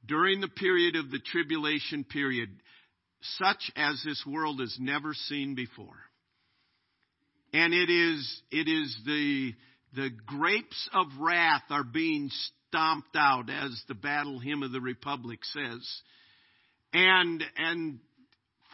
during 0.07 0.43
the 0.43 0.49
period 0.49 0.95
of 0.95 1.11
the 1.11 1.19
tribulation 1.19 2.05
period, 2.05 2.51
such 3.39 3.73
as 3.77 4.01
this 4.05 4.23
world 4.27 4.61
has 4.61 4.77
never 4.79 5.15
seen 5.15 5.55
before. 5.55 5.97
And 7.55 7.73
it 7.73 7.89
is, 7.89 8.43
it 8.51 8.69
is 8.69 8.95
the, 9.07 9.53
the 9.97 10.11
grapes 10.27 10.91
of 10.93 11.07
wrath 11.19 11.63
are 11.71 11.85
being 11.85 12.31
stomped 12.69 13.17
out, 13.17 13.49
as 13.49 13.83
the 13.89 13.95
battle 13.95 14.39
hymn 14.39 14.63
of 14.63 14.73
the 14.73 14.83
Republic 14.83 15.39
says. 15.45 16.03
And, 16.93 17.43
and 17.57 18.01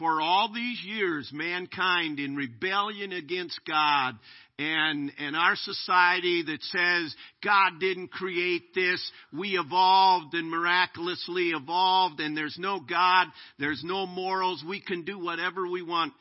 for 0.01 0.21
all 0.21 0.51
these 0.53 0.83
years, 0.83 1.31
mankind 1.33 2.19
in 2.19 2.35
rebellion 2.35 3.13
against 3.13 3.61
God 3.69 4.15
and, 4.59 5.13
and 5.19 5.37
our 5.37 5.57
society 5.57 6.43
that 6.43 6.63
says 6.63 7.15
God 7.45 7.81
didn't 7.81 8.09
create 8.09 8.75
this, 8.75 9.01
we 9.33 9.59
evolved 9.59 10.35
and 10.35 10.51
miraculously 10.51 11.51
evolved 11.51 12.19
and 12.21 12.37
there's 12.37 12.57
no 12.59 12.81
God, 12.81 13.27
there's 13.59 13.83
no 13.85 14.07
morals, 14.07 14.65
we 14.67 14.81
can 14.81 15.05
do 15.05 15.19
whatever 15.19 15.69
we 15.69 15.83
want. 15.83 16.15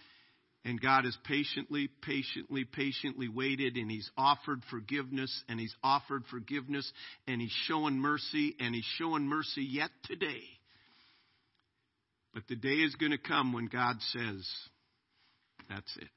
And 0.66 0.80
God 0.80 1.06
has 1.06 1.18
patiently, 1.24 1.90
patiently, 2.02 2.66
patiently 2.66 3.30
waited 3.30 3.78
and 3.78 3.90
He's 3.90 4.12
offered 4.18 4.62
forgiveness 4.70 5.44
and 5.48 5.58
He's 5.58 5.76
offered 5.82 6.24
forgiveness 6.30 6.92
and 7.28 7.42
He's 7.42 7.56
showing 7.66 7.98
mercy 7.98 8.58
and 8.60 8.76
He's 8.76 8.88
showing 8.98 9.26
mercy 9.26 9.64
yet 9.64 9.90
today. 10.04 10.44
But 12.40 12.48
the 12.48 12.56
day 12.56 12.76
is 12.76 12.96
going 12.96 13.12
to 13.12 13.18
come 13.18 13.52
when 13.52 13.66
God 13.66 13.98
says, 14.14 14.48
that's 15.68 15.98
it. 15.98 16.08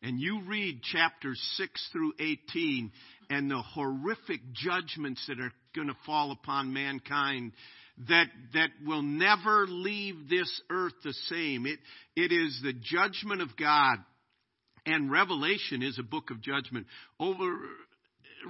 And 0.00 0.18
you 0.18 0.40
read 0.46 0.82
chapters 0.82 1.38
6 1.58 1.90
through 1.92 2.14
18 2.18 2.90
and 3.28 3.50
the 3.50 3.60
horrific 3.60 4.40
judgments 4.54 5.22
that 5.28 5.38
are 5.38 5.52
going 5.74 5.88
to 5.88 5.96
fall 6.06 6.30
upon 6.30 6.72
mankind 6.72 7.52
that, 8.08 8.28
that 8.54 8.70
will 8.86 9.02
never 9.02 9.66
leave 9.68 10.30
this 10.30 10.62
earth 10.70 10.94
the 11.04 11.12
same. 11.28 11.66
It, 11.66 11.78
it 12.16 12.32
is 12.32 12.58
the 12.62 12.72
judgment 12.72 13.42
of 13.42 13.54
God. 13.58 13.98
And 14.86 15.10
Revelation 15.10 15.82
is 15.82 15.98
a 15.98 16.02
book 16.02 16.30
of 16.30 16.40
judgment. 16.40 16.86
Over 17.20 17.54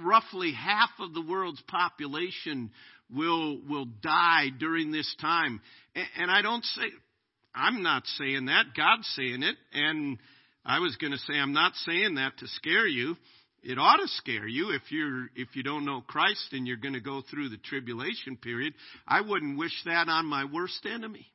roughly 0.01 0.53
half 0.53 0.91
of 1.01 1.13
the 1.13 1.21
world's 1.21 1.61
population 1.67 2.71
will, 3.13 3.59
will 3.67 3.85
die 3.85 4.49
during 4.59 4.91
this 4.91 5.15
time. 5.19 5.61
And, 6.17 6.29
I 6.29 6.41
don't 6.41 6.63
say, 6.63 6.83
I'm 7.55 7.83
not 7.83 8.03
saying 8.17 8.45
that. 8.45 8.65
God's 8.75 9.07
saying 9.15 9.43
it. 9.43 9.55
And 9.73 10.17
I 10.65 10.79
was 10.79 10.95
going 10.97 11.11
to 11.11 11.19
say, 11.19 11.33
I'm 11.33 11.53
not 11.53 11.73
saying 11.85 12.15
that 12.15 12.37
to 12.39 12.47
scare 12.47 12.87
you 12.87 13.15
it 13.63 13.79
ought 13.79 13.97
to 13.97 14.07
scare 14.07 14.47
you 14.47 14.71
if 14.71 14.81
you're 14.91 15.27
if 15.35 15.55
you 15.55 15.63
don't 15.63 15.85
know 15.85 16.01
Christ 16.01 16.49
and 16.51 16.67
you're 16.67 16.77
going 16.77 16.95
to 16.95 16.99
go 16.99 17.21
through 17.21 17.47
the 17.47 17.57
tribulation 17.57 18.35
period. 18.35 18.73
I 19.07 19.21
wouldn't 19.21 19.57
wish 19.57 19.71
that 19.85 20.09
on 20.09 20.25
my 20.25 20.43
worst 20.43 20.85
enemy. 20.85 21.31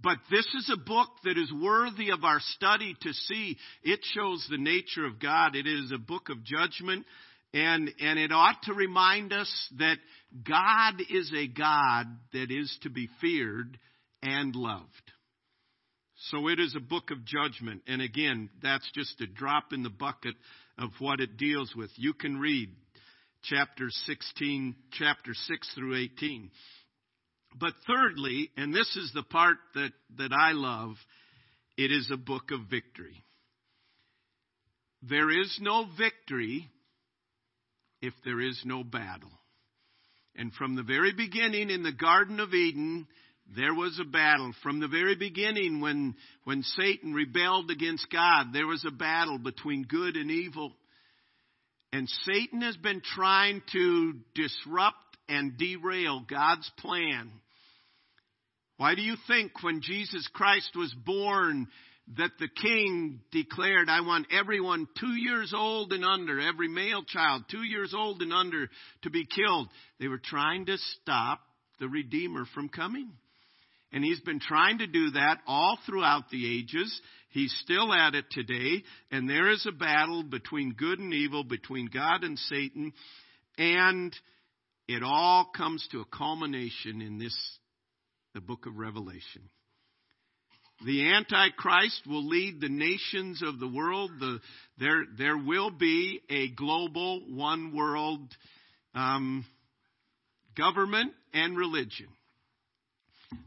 But 0.00 0.18
this 0.30 0.46
is 0.46 0.70
a 0.72 0.78
book 0.78 1.08
that 1.24 1.36
is 1.36 1.52
worthy 1.52 2.10
of 2.10 2.24
our 2.24 2.38
study 2.40 2.96
to 3.02 3.12
see. 3.12 3.56
It 3.82 4.00
shows 4.14 4.46
the 4.48 4.56
nature 4.56 5.04
of 5.04 5.20
God. 5.20 5.54
It 5.54 5.66
is 5.66 5.92
a 5.92 5.98
book 5.98 6.30
of 6.30 6.44
judgment 6.44 7.04
and 7.54 7.90
and 8.00 8.18
it 8.18 8.32
ought 8.32 8.62
to 8.64 8.74
remind 8.74 9.32
us 9.32 9.50
that 9.78 9.96
God 10.46 11.00
is 11.10 11.32
a 11.34 11.46
God 11.46 12.06
that 12.32 12.50
is 12.50 12.76
to 12.82 12.90
be 12.90 13.08
feared 13.20 13.78
and 14.22 14.54
loved. 14.54 15.12
So 16.30 16.48
it 16.48 16.58
is 16.58 16.74
a 16.76 16.80
book 16.80 17.10
of 17.10 17.24
judgment. 17.24 17.82
And 17.86 18.02
again, 18.02 18.50
that's 18.60 18.90
just 18.92 19.20
a 19.20 19.26
drop 19.26 19.72
in 19.72 19.82
the 19.82 19.90
bucket 19.90 20.34
of 20.76 20.90
what 20.98 21.20
it 21.20 21.36
deals 21.36 21.72
with. 21.76 21.90
You 21.96 22.12
can 22.12 22.38
read 22.38 22.70
chapter 23.44 23.88
16, 23.88 24.74
chapter 24.92 25.32
6 25.32 25.74
through 25.74 25.96
18. 25.96 26.50
But 27.58 27.72
thirdly, 27.86 28.50
and 28.56 28.74
this 28.74 28.96
is 28.96 29.12
the 29.14 29.22
part 29.22 29.56
that, 29.74 29.92
that 30.16 30.32
I 30.32 30.52
love, 30.52 30.96
it 31.76 31.92
is 31.92 32.10
a 32.12 32.16
book 32.16 32.50
of 32.50 32.68
victory. 32.68 33.24
There 35.02 35.30
is 35.30 35.58
no 35.62 35.86
victory 35.96 36.68
if 38.00 38.14
there 38.24 38.40
is 38.40 38.60
no 38.64 38.84
battle. 38.84 39.30
And 40.36 40.52
from 40.52 40.76
the 40.76 40.82
very 40.82 41.12
beginning 41.12 41.70
in 41.70 41.82
the 41.82 41.92
Garden 41.92 42.38
of 42.38 42.54
Eden, 42.54 43.08
there 43.56 43.74
was 43.74 43.98
a 43.98 44.04
battle. 44.04 44.52
From 44.62 44.78
the 44.78 44.88
very 44.88 45.16
beginning, 45.16 45.80
when, 45.80 46.14
when 46.44 46.62
Satan 46.62 47.12
rebelled 47.12 47.70
against 47.70 48.06
God, 48.10 48.48
there 48.52 48.66
was 48.66 48.84
a 48.84 48.92
battle 48.92 49.38
between 49.38 49.84
good 49.84 50.16
and 50.16 50.30
evil. 50.30 50.72
And 51.92 52.08
Satan 52.24 52.60
has 52.62 52.76
been 52.76 53.00
trying 53.00 53.62
to 53.72 54.14
disrupt 54.34 54.96
and 55.28 55.56
derail 55.56 56.24
God's 56.28 56.70
plan. 56.78 57.30
Why 58.76 58.94
do 58.94 59.02
you 59.02 59.16
think 59.26 59.62
when 59.62 59.80
Jesus 59.80 60.28
Christ 60.32 60.70
was 60.76 60.94
born 60.94 61.66
that 62.16 62.30
the 62.38 62.48
king 62.48 63.20
declared, 63.30 63.88
I 63.88 64.00
want 64.00 64.28
everyone 64.32 64.88
two 64.98 65.14
years 65.14 65.52
old 65.54 65.92
and 65.92 66.04
under, 66.04 66.40
every 66.40 66.68
male 66.68 67.04
child 67.04 67.44
two 67.50 67.62
years 67.62 67.92
old 67.94 68.22
and 68.22 68.32
under 68.32 68.68
to 69.02 69.10
be 69.10 69.26
killed? 69.26 69.68
They 70.00 70.08
were 70.08 70.20
trying 70.22 70.66
to 70.66 70.78
stop 70.78 71.40
the 71.78 71.88
Redeemer 71.88 72.44
from 72.54 72.68
coming. 72.68 73.10
And 73.92 74.04
he's 74.04 74.20
been 74.20 74.40
trying 74.40 74.78
to 74.78 74.86
do 74.86 75.10
that 75.12 75.38
all 75.46 75.78
throughout 75.86 76.30
the 76.30 76.58
ages. 76.58 77.00
He's 77.30 77.54
still 77.62 77.92
at 77.92 78.14
it 78.14 78.26
today. 78.30 78.82
And 79.10 79.28
there 79.28 79.50
is 79.50 79.66
a 79.66 79.72
battle 79.72 80.22
between 80.22 80.72
good 80.72 80.98
and 80.98 81.12
evil, 81.12 81.44
between 81.44 81.88
God 81.92 82.22
and 82.24 82.38
Satan. 82.38 82.92
And 83.56 84.14
it 84.86 85.02
all 85.02 85.50
comes 85.56 85.86
to 85.92 86.00
a 86.00 86.04
culmination 86.04 87.00
in 87.00 87.18
this, 87.18 87.36
the 88.34 88.40
book 88.40 88.66
of 88.66 88.76
Revelation. 88.76 89.42
The 90.84 91.12
Antichrist 91.12 92.06
will 92.06 92.26
lead 92.26 92.60
the 92.60 92.68
nations 92.68 93.42
of 93.42 93.58
the 93.58 93.66
world. 93.66 94.12
The, 94.20 94.38
there, 94.78 95.04
there 95.16 95.36
will 95.36 95.70
be 95.70 96.20
a 96.30 96.50
global, 96.50 97.20
one 97.28 97.74
world 97.74 98.20
um, 98.94 99.44
government 100.56 101.12
and 101.34 101.56
religion. 101.56 102.06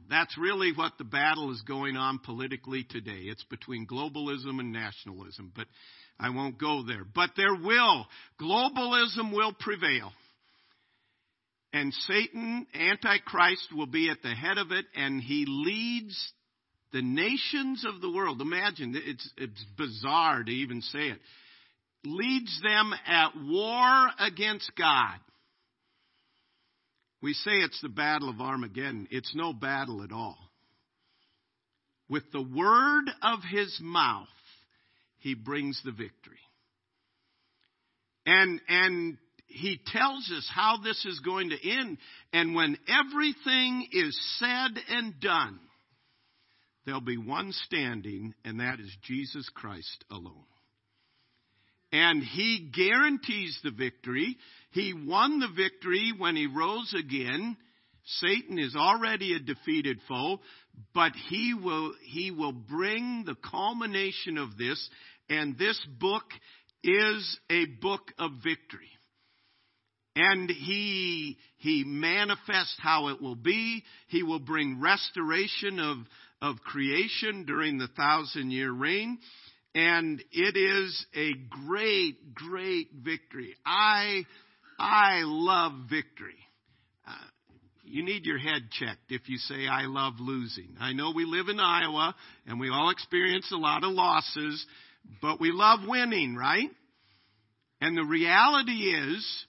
That's 0.10 0.38
really 0.38 0.74
what 0.76 0.94
the 0.98 1.06
battle 1.06 1.52
is 1.52 1.62
going 1.62 1.96
on 1.96 2.20
politically 2.20 2.86
today. 2.88 3.22
It's 3.24 3.46
between 3.46 3.88
globalism 3.88 4.60
and 4.60 4.74
nationalism, 4.74 5.54
but 5.56 5.68
I 6.20 6.30
won't 6.30 6.60
go 6.60 6.84
there. 6.86 7.04
But 7.16 7.32
there 7.38 7.56
will, 7.56 8.06
globalism 8.40 9.34
will 9.34 9.54
prevail. 9.58 10.12
And 11.74 11.94
Satan, 11.94 12.68
Antichrist, 12.74 13.74
will 13.74 13.88
be 13.88 14.10
at 14.10 14.22
the 14.22 14.36
head 14.36 14.58
of 14.58 14.72
it, 14.72 14.86
and 14.96 15.22
he 15.22 15.46
leads 15.48 16.34
the 16.92 17.02
nations 17.02 17.86
of 17.86 18.02
the 18.02 18.12
world. 18.12 18.42
Imagine, 18.42 18.94
it's, 18.96 19.30
it's 19.38 19.66
bizarre 19.78 20.44
to 20.44 20.52
even 20.52 20.82
say 20.82 21.10
it. 21.10 21.20
Leads 22.04 22.62
them 22.62 22.94
at 23.08 23.32
war 23.36 24.10
against 24.20 24.72
God. 24.78 25.18
We 27.22 27.34
say 27.34 27.52
it's 27.52 27.80
the 27.82 27.90
battle 27.90 28.30
of 28.30 28.42
Armageddon. 28.42 29.08
It's 29.12 29.34
no 29.36 29.54
battle 29.54 30.04
at 30.04 30.12
all. 30.12 30.38
With 32.10 32.24
the 32.34 32.42
word 32.42 33.06
of 33.22 33.40
his 33.50 33.78
mouth, 33.82 34.28
he 35.20 35.36
brings 35.36 35.80
the 35.86 35.92
victory. 35.92 36.40
And, 38.26 38.60
and 38.68 39.18
he 39.46 39.80
tells 39.86 40.32
us 40.36 40.50
how 40.54 40.78
this 40.84 41.06
is 41.06 41.20
going 41.20 41.52
to 41.52 41.70
end. 41.70 41.98
And 42.34 42.56
when 42.56 42.78
everything 42.88 43.88
is 43.92 44.20
said 44.40 44.82
and 44.90 45.20
done, 45.20 45.60
there'll 46.86 47.02
be 47.02 47.18
one 47.18 47.52
standing, 47.66 48.34
and 48.44 48.60
that 48.60 48.80
is 48.80 48.96
Jesus 49.04 49.48
Christ 49.54 50.06
alone. 50.10 50.46
And 51.92 52.24
he 52.24 52.72
guarantees 52.74 53.60
the 53.64 53.72
victory. 53.72 54.38
He 54.72 54.94
won 54.94 55.40
the 55.40 55.50
victory 55.54 56.14
when 56.18 56.36
he 56.36 56.48
rose 56.48 56.94
again. 56.98 57.58
Satan 58.06 58.58
is 58.58 58.76
already 58.76 59.36
a 59.36 59.40
defeated 59.40 60.00
foe, 60.08 60.40
but 60.94 61.12
he 61.30 61.54
will, 61.54 61.94
he 62.04 62.32
will 62.32 62.54
bring 62.54 63.24
the 63.26 63.36
culmination 63.36 64.38
of 64.38 64.58
this, 64.58 64.90
and 65.30 65.58
this 65.58 65.80
book 66.00 66.24
is 66.84 67.40
a 67.50 67.66
book 67.66 68.12
of 68.18 68.32
victory. 68.44 68.90
And 70.16 70.50
he, 70.50 71.38
he 71.58 71.84
manifests 71.86 72.76
how 72.80 73.10
it 73.10 73.22
will 73.22 73.36
be. 73.36 73.84
He 74.08 74.24
will 74.24 74.40
bring 74.40 74.82
restoration 74.82 75.80
of, 75.80 75.98
of 76.42 76.58
creation 76.64 77.46
during 77.46 77.78
the 77.78 77.88
thousand 77.88 78.52
year 78.52 78.72
reign. 78.72 79.20
And 79.74 80.22
it 80.32 80.58
is 80.58 81.06
a 81.16 81.32
great, 81.66 82.34
great 82.34 82.90
victory. 82.94 83.56
I, 83.66 84.26
I 84.78 85.22
love 85.24 85.74
victory. 85.90 86.40
Uh, 87.08 87.12
you 87.84 88.04
need 88.04 88.26
your 88.26 88.38
head 88.38 88.64
checked 88.72 89.12
if 89.12 89.30
you 89.30 89.38
say, 89.38 89.68
I 89.68 89.84
love 89.86 90.16
losing. 90.20 90.76
I 90.80 90.94
know 90.94 91.14
we 91.16 91.26
live 91.26 91.48
in 91.48 91.60
Iowa 91.60 92.16
and 92.46 92.60
we 92.60 92.70
all 92.70 92.90
experience 92.90 93.50
a 93.52 93.58
lot 93.58 93.84
of 93.84 93.92
losses, 93.92 94.66
but 95.22 95.40
we 95.40 95.52
love 95.54 95.80
winning, 95.88 96.36
right? 96.36 96.70
And 97.80 97.98
the 97.98 98.04
reality 98.04 98.94
is, 98.94 99.46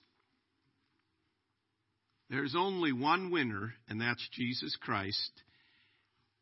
there's 2.29 2.55
only 2.57 2.91
one 2.91 3.29
winner, 3.29 3.73
and 3.87 4.01
that's 4.01 4.27
Jesus 4.33 4.75
Christ, 4.81 5.31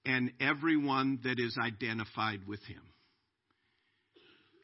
and 0.06 0.32
everyone 0.40 1.20
that 1.24 1.40
is 1.40 1.58
identified 1.62 2.48
with 2.48 2.62
him. 2.64 2.82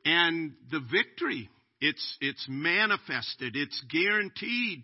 And 0.05 0.53
the 0.71 0.79
victory, 0.79 1.49
it's, 1.81 2.17
it's 2.21 2.45
manifested, 2.49 3.55
it's 3.55 3.83
guaranteed, 3.89 4.83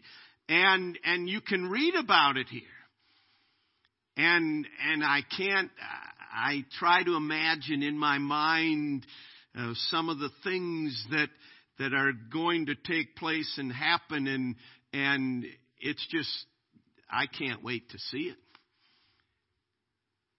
and, 0.49 0.99
and 1.05 1.29
you 1.29 1.41
can 1.41 1.69
read 1.69 1.95
about 1.95 2.37
it 2.37 2.47
here. 2.49 2.61
And, 4.17 4.67
and 4.91 5.03
I 5.03 5.21
can't, 5.35 5.71
I 6.33 6.65
try 6.77 7.03
to 7.03 7.15
imagine 7.15 7.81
in 7.81 7.97
my 7.97 8.17
mind 8.19 9.05
uh, 9.57 9.73
some 9.89 10.09
of 10.09 10.19
the 10.19 10.29
things 10.43 11.03
that, 11.11 11.29
that 11.79 11.93
are 11.93 12.11
going 12.31 12.67
to 12.67 12.75
take 12.75 13.15
place 13.15 13.55
and 13.57 13.71
happen 13.71 14.27
and, 14.27 14.55
and 14.93 15.45
it's 15.79 16.05
just, 16.11 16.29
I 17.09 17.25
can't 17.27 17.63
wait 17.63 17.89
to 17.89 17.99
see 18.11 18.23
it. 18.29 18.37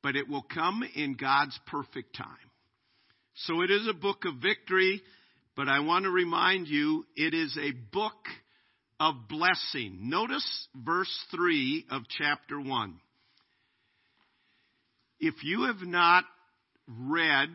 But 0.05 0.17
it 0.17 0.29
will 0.29 0.43
come 0.43 0.85
in 0.95 1.15
God's 1.15 1.59
perfect 1.67 2.15
time. 2.15 2.29
So 3.47 3.63
it 3.63 3.71
is 3.71 3.89
a 3.89 3.95
book 3.95 4.27
of 4.27 4.35
victory, 4.35 5.03
but 5.57 5.67
I 5.67 5.81
want 5.81 6.05
to 6.05 6.11
remind 6.11 6.69
you 6.69 7.07
it 7.17 7.33
is 7.33 7.59
a 7.59 7.73
book 7.91 8.13
of 9.01 9.15
blessing. 9.31 10.11
Notice 10.11 10.69
verse 10.77 11.11
3 11.35 11.87
of 11.91 12.03
chapter 12.19 12.61
1. 12.61 13.01
If 15.21 15.43
you 15.43 15.63
have 15.63 15.81
not 15.81 16.25
read 16.87 17.49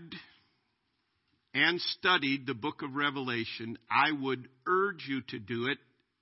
and 1.54 1.80
studied 2.00 2.48
the 2.48 2.56
book 2.56 2.82
of 2.82 2.96
Revelation, 2.96 3.78
I 3.92 4.12
would 4.12 4.50
urge 4.68 5.06
you 5.08 5.22
to 5.30 5.38
do 5.38 5.68
it. 5.68 5.78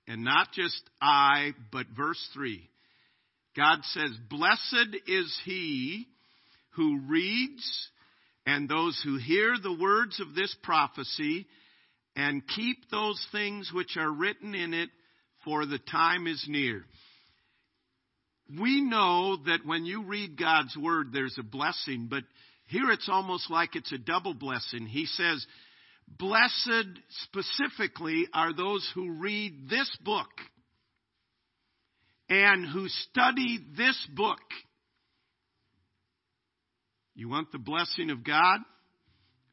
And 0.06 0.24
not 0.24 0.52
just 0.52 0.80
I, 1.00 1.52
but 1.72 1.86
verse 1.96 2.22
3. 2.34 2.68
God 3.56 3.78
says, 3.82 4.10
Blessed 4.28 4.94
is 5.06 5.40
he 5.46 6.06
who 6.78 7.00
reads 7.08 7.90
and 8.46 8.68
those 8.68 8.98
who 9.04 9.18
hear 9.18 9.56
the 9.60 9.76
words 9.78 10.20
of 10.20 10.34
this 10.34 10.54
prophecy 10.62 11.46
and 12.14 12.46
keep 12.56 12.88
those 12.90 13.24
things 13.32 13.70
which 13.74 13.96
are 13.96 14.10
written 14.10 14.54
in 14.54 14.72
it, 14.72 14.88
for 15.44 15.66
the 15.66 15.78
time 15.78 16.26
is 16.26 16.44
near. 16.48 16.84
We 18.58 18.80
know 18.80 19.36
that 19.46 19.66
when 19.66 19.84
you 19.84 20.04
read 20.04 20.38
God's 20.38 20.76
word, 20.76 21.08
there's 21.12 21.36
a 21.38 21.42
blessing, 21.42 22.06
but 22.08 22.22
here 22.66 22.90
it's 22.90 23.08
almost 23.10 23.50
like 23.50 23.74
it's 23.74 23.92
a 23.92 23.98
double 23.98 24.34
blessing. 24.34 24.86
He 24.86 25.06
says, 25.06 25.44
Blessed 26.06 26.86
specifically 27.24 28.28
are 28.32 28.54
those 28.54 28.88
who 28.94 29.18
read 29.18 29.68
this 29.68 29.90
book 30.02 30.30
and 32.28 32.66
who 32.66 32.88
study 32.88 33.58
this 33.76 34.06
book. 34.14 34.38
You 37.18 37.28
want 37.28 37.50
the 37.50 37.58
blessing 37.58 38.10
of 38.10 38.22
God? 38.22 38.60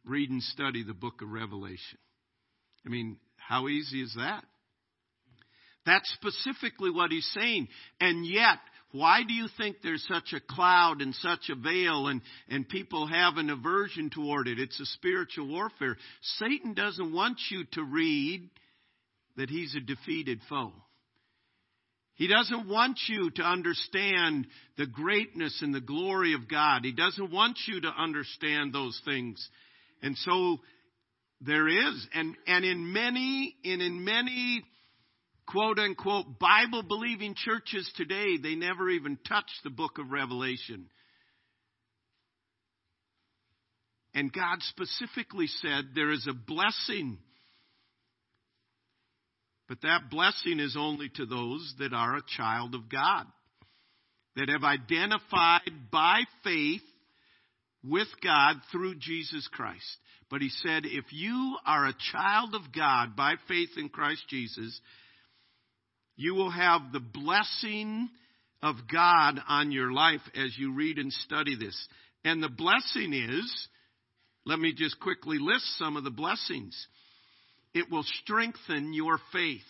Read 0.06 0.30
and 0.30 0.44
study 0.44 0.84
the 0.84 0.94
book 0.94 1.24
of 1.24 1.32
Revelation. 1.32 1.98
I 2.86 2.90
mean, 2.90 3.18
how 3.38 3.68
easy 3.68 4.04
is 4.04 4.14
that? 4.18 4.44
That's 5.84 6.08
specifically 6.14 6.92
what 6.92 7.10
he's 7.10 7.28
saying. 7.34 7.68
And 8.00 8.24
yet, 8.24 8.60
why 8.92 9.22
do 9.28 9.34
you 9.34 9.48
think 9.58 9.78
there's 9.82 10.06
such 10.08 10.32
a 10.34 10.54
cloud 10.54 11.02
and 11.02 11.16
such 11.16 11.50
a 11.50 11.56
veil 11.56 12.08
and, 12.08 12.22
and 12.50 12.70
people 12.70 13.08
have 13.08 13.38
an 13.38 13.50
aversion 13.50 14.12
toward 14.12 14.48
it? 14.48 14.60
It's 14.60 14.80
a 14.80 14.86
spiritual 14.86 15.48
warfare. 15.48 15.98
Satan 16.38 16.76
doesn't 16.76 17.14
want 17.14 17.40
you 17.50 17.64
to 17.72 17.84
read 17.84 18.48
that 19.38 19.50
he's 19.50 19.74
a 19.76 19.80
defeated 19.80 20.40
foe. 20.48 20.72
He 22.16 22.28
doesn't 22.28 22.70
want 22.70 22.98
you 23.08 23.30
to 23.32 23.44
understand 23.44 24.48
the 24.78 24.88
greatness 24.88 25.62
and 25.62 25.76
the 25.76 25.82
glory 25.82 26.34
of 26.34 26.48
God. 26.50 26.86
He 26.86 26.94
doesn't 26.94 27.32
want 27.32 27.58
you 27.68 27.82
to 27.82 27.90
understand 27.90 28.74
those 28.74 29.00
things. 29.04 29.46
And 30.02 30.18
so 30.18 30.60
there 31.42 31.68
is, 31.68 32.08
and, 32.14 32.36
and 32.48 32.64
in 32.64 32.94
many, 32.94 33.56
and 33.66 33.82
in 33.82 34.04
many 34.06 34.64
quote 35.46 35.78
unquote 35.78 36.40
Bible 36.40 36.84
believing 36.84 37.36
churches 37.36 37.92
today, 37.98 38.38
they 38.42 38.56
never 38.56 38.90
even 38.90 39.18
touch 39.28 39.50
the 39.64 39.70
book 39.70 39.98
of 39.98 40.12
Revelation. 40.12 40.86
And 44.14 44.32
God 44.32 44.60
specifically 44.62 45.48
said 45.48 45.90
there 45.94 46.12
is 46.12 46.26
a 46.30 46.34
blessing. 46.34 47.18
But 49.68 49.82
that 49.82 50.10
blessing 50.12 50.60
is 50.60 50.76
only 50.78 51.10
to 51.16 51.26
those 51.26 51.74
that 51.80 51.94
are 51.94 52.16
a 52.16 52.24
child 52.38 52.76
of 52.76 52.90
God, 52.90 53.26
that 54.36 54.50
have 54.50 54.64
identified 54.64 55.72
by 55.92 56.22
faith 56.44 56.82
with 57.84 58.08
God 58.24 58.58
through 58.72 58.96
Jesus 58.96 59.48
Christ. 59.52 59.98
But 60.30 60.42
he 60.42 60.50
said, 60.50 60.84
if 60.86 61.06
you 61.12 61.58
are 61.66 61.86
a 61.86 61.96
child 62.12 62.56
of 62.56 62.74
God 62.76 63.16
by 63.16 63.36
faith 63.48 63.70
in 63.78 63.90
Christ 63.90 64.24
Jesus, 64.28 64.80
you 66.16 66.34
will 66.34 66.52
have 66.52 66.92
the 66.92 67.00
blessing 67.00 68.10
of 68.62 68.76
God 68.92 69.40
on 69.48 69.72
your 69.72 69.92
life 69.92 70.22
as 70.36 70.58
you 70.58 70.74
read 70.74 70.98
and 70.98 71.12
study 71.12 71.56
this. 71.56 71.88
And 72.24 72.42
the 72.42 72.50
blessing 72.50 73.14
is, 73.14 73.68
let 74.46 74.60
me 74.60 74.74
just 74.76 75.00
quickly 75.00 75.38
list 75.40 75.78
some 75.78 75.98
of 75.98 76.04
the 76.04 76.12
blessings. 76.12 76.88
It 77.76 77.92
will 77.92 78.06
strengthen 78.24 78.94
your 78.96 79.20
faith. 79.32 79.62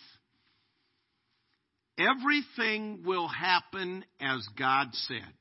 Everything 1.97 3.03
will 3.05 3.27
happen 3.27 4.05
as 4.21 4.47
God 4.57 4.87
said. 4.93 5.33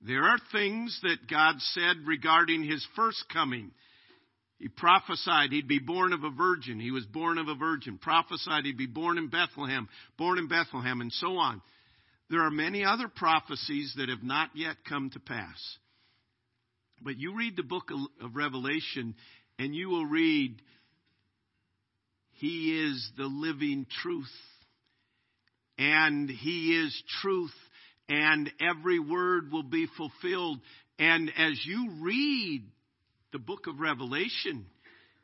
There 0.00 0.22
are 0.22 0.38
things 0.52 1.00
that 1.02 1.28
God 1.28 1.56
said 1.58 2.06
regarding 2.06 2.62
His 2.62 2.86
first 2.94 3.24
coming 3.32 3.72
he 4.58 4.68
prophesied 4.68 5.52
he'd 5.52 5.68
be 5.68 5.78
born 5.78 6.12
of 6.12 6.24
a 6.24 6.30
virgin. 6.30 6.80
He 6.80 6.90
was 6.90 7.04
born 7.04 7.36
of 7.38 7.48
a 7.48 7.54
virgin. 7.54 7.98
Prophesied 7.98 8.64
he'd 8.64 8.78
be 8.78 8.86
born 8.86 9.18
in 9.18 9.28
Bethlehem, 9.28 9.88
born 10.16 10.38
in 10.38 10.48
Bethlehem, 10.48 11.00
and 11.00 11.12
so 11.12 11.36
on. 11.36 11.60
There 12.30 12.40
are 12.40 12.50
many 12.50 12.84
other 12.84 13.08
prophecies 13.08 13.92
that 13.98 14.08
have 14.08 14.22
not 14.22 14.50
yet 14.54 14.76
come 14.88 15.10
to 15.10 15.20
pass. 15.20 15.78
But 17.02 17.18
you 17.18 17.36
read 17.36 17.56
the 17.56 17.62
book 17.62 17.90
of 18.22 18.34
Revelation 18.34 19.14
and 19.58 19.74
you 19.74 19.90
will 19.90 20.06
read, 20.06 20.62
He 22.38 22.84
is 22.84 23.10
the 23.16 23.26
living 23.26 23.86
truth. 24.02 24.26
And 25.78 26.28
He 26.28 26.76
is 26.76 27.02
truth. 27.22 27.54
And 28.08 28.50
every 28.60 28.98
word 28.98 29.50
will 29.50 29.62
be 29.62 29.86
fulfilled. 29.96 30.60
And 30.98 31.30
as 31.36 31.60
you 31.64 31.90
read 32.00 32.64
the 33.34 33.38
book 33.40 33.66
of 33.66 33.80
Revelation. 33.80 34.64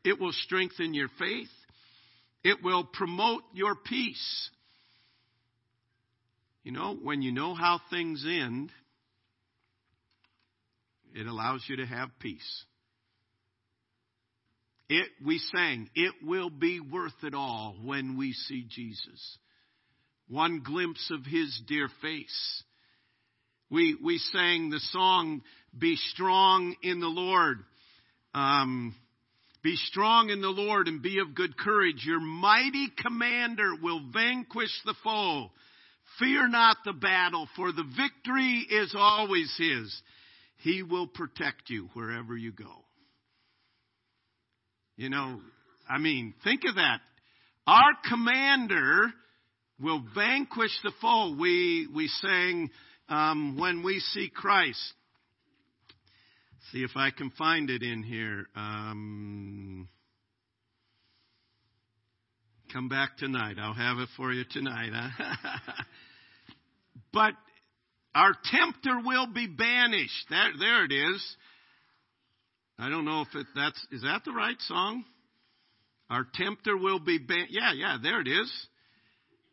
It 0.04 0.20
will 0.20 0.32
strengthen 0.32 0.94
your 0.94 1.08
faith. 1.18 1.48
It 2.42 2.62
will 2.62 2.84
promote 2.84 3.42
your 3.54 3.76
peace. 3.76 4.50
You 6.64 6.72
know, 6.72 6.96
when 7.00 7.22
you 7.22 7.30
know 7.30 7.54
how 7.54 7.80
things 7.88 8.26
end, 8.28 8.72
it 11.14 11.26
allows 11.26 11.64
you 11.68 11.76
to 11.76 11.86
have 11.86 12.08
peace. 12.18 12.64
It, 14.92 15.06
we 15.24 15.38
sang, 15.54 15.88
it 15.94 16.14
will 16.20 16.50
be 16.50 16.80
worth 16.80 17.14
it 17.22 17.32
all 17.32 17.76
when 17.80 18.18
we 18.18 18.32
see 18.32 18.66
Jesus. 18.68 19.38
One 20.26 20.62
glimpse 20.64 21.12
of 21.12 21.24
his 21.24 21.62
dear 21.68 21.88
face. 22.02 22.64
We, 23.70 23.96
we 24.02 24.18
sang 24.18 24.70
the 24.70 24.80
song, 24.90 25.42
Be 25.78 25.94
Strong 25.94 26.74
in 26.82 26.98
the 26.98 27.06
Lord. 27.06 27.58
Um, 28.34 28.96
be 29.62 29.76
strong 29.76 30.30
in 30.30 30.40
the 30.40 30.48
Lord 30.48 30.88
and 30.88 31.00
be 31.00 31.20
of 31.20 31.36
good 31.36 31.56
courage. 31.56 32.04
Your 32.04 32.18
mighty 32.18 32.88
commander 32.98 33.74
will 33.80 34.00
vanquish 34.12 34.76
the 34.84 34.94
foe. 35.04 35.52
Fear 36.18 36.48
not 36.48 36.78
the 36.84 36.94
battle, 36.94 37.48
for 37.54 37.70
the 37.70 37.84
victory 37.96 38.66
is 38.68 38.92
always 38.98 39.54
his. 39.56 40.02
He 40.56 40.82
will 40.82 41.06
protect 41.06 41.70
you 41.70 41.90
wherever 41.92 42.36
you 42.36 42.50
go. 42.50 42.84
You 45.00 45.08
know, 45.08 45.40
I 45.88 45.96
mean, 45.96 46.34
think 46.44 46.60
of 46.68 46.74
that. 46.74 46.98
Our 47.66 47.92
commander 48.06 49.06
will 49.80 50.04
vanquish 50.14 50.78
the 50.84 50.92
foe. 51.00 51.34
We, 51.40 51.88
we 51.94 52.06
sang, 52.06 52.68
um, 53.08 53.56
when 53.58 53.82
we 53.82 54.00
see 54.00 54.28
Christ. 54.28 54.92
See 56.70 56.82
if 56.82 56.90
I 56.96 57.12
can 57.12 57.30
find 57.30 57.70
it 57.70 57.82
in 57.82 58.02
here. 58.02 58.44
Um, 58.54 59.88
Come 62.70 62.90
back 62.90 63.16
tonight. 63.16 63.56
I'll 63.58 63.72
have 63.72 64.00
it 64.00 64.10
for 64.18 64.30
you 64.34 64.44
tonight. 64.50 64.90
Huh? 64.92 65.34
but 67.14 67.32
our 68.14 68.32
tempter 68.52 69.00
will 69.02 69.28
be 69.28 69.46
banished. 69.46 70.26
There, 70.28 70.50
there 70.58 70.84
it 70.84 70.92
is. 70.92 71.36
I 72.80 72.88
don't 72.88 73.04
know 73.04 73.20
if 73.20 73.28
it, 73.34 73.46
that's 73.54 73.86
is 73.92 74.02
that 74.02 74.22
the 74.24 74.32
right 74.32 74.58
song. 74.60 75.04
Our 76.08 76.26
tempter 76.34 76.76
will 76.76 76.98
be 76.98 77.18
banished. 77.18 77.52
Yeah, 77.52 77.72
yeah, 77.74 77.98
there 78.02 78.22
it 78.22 78.26
is. 78.26 78.50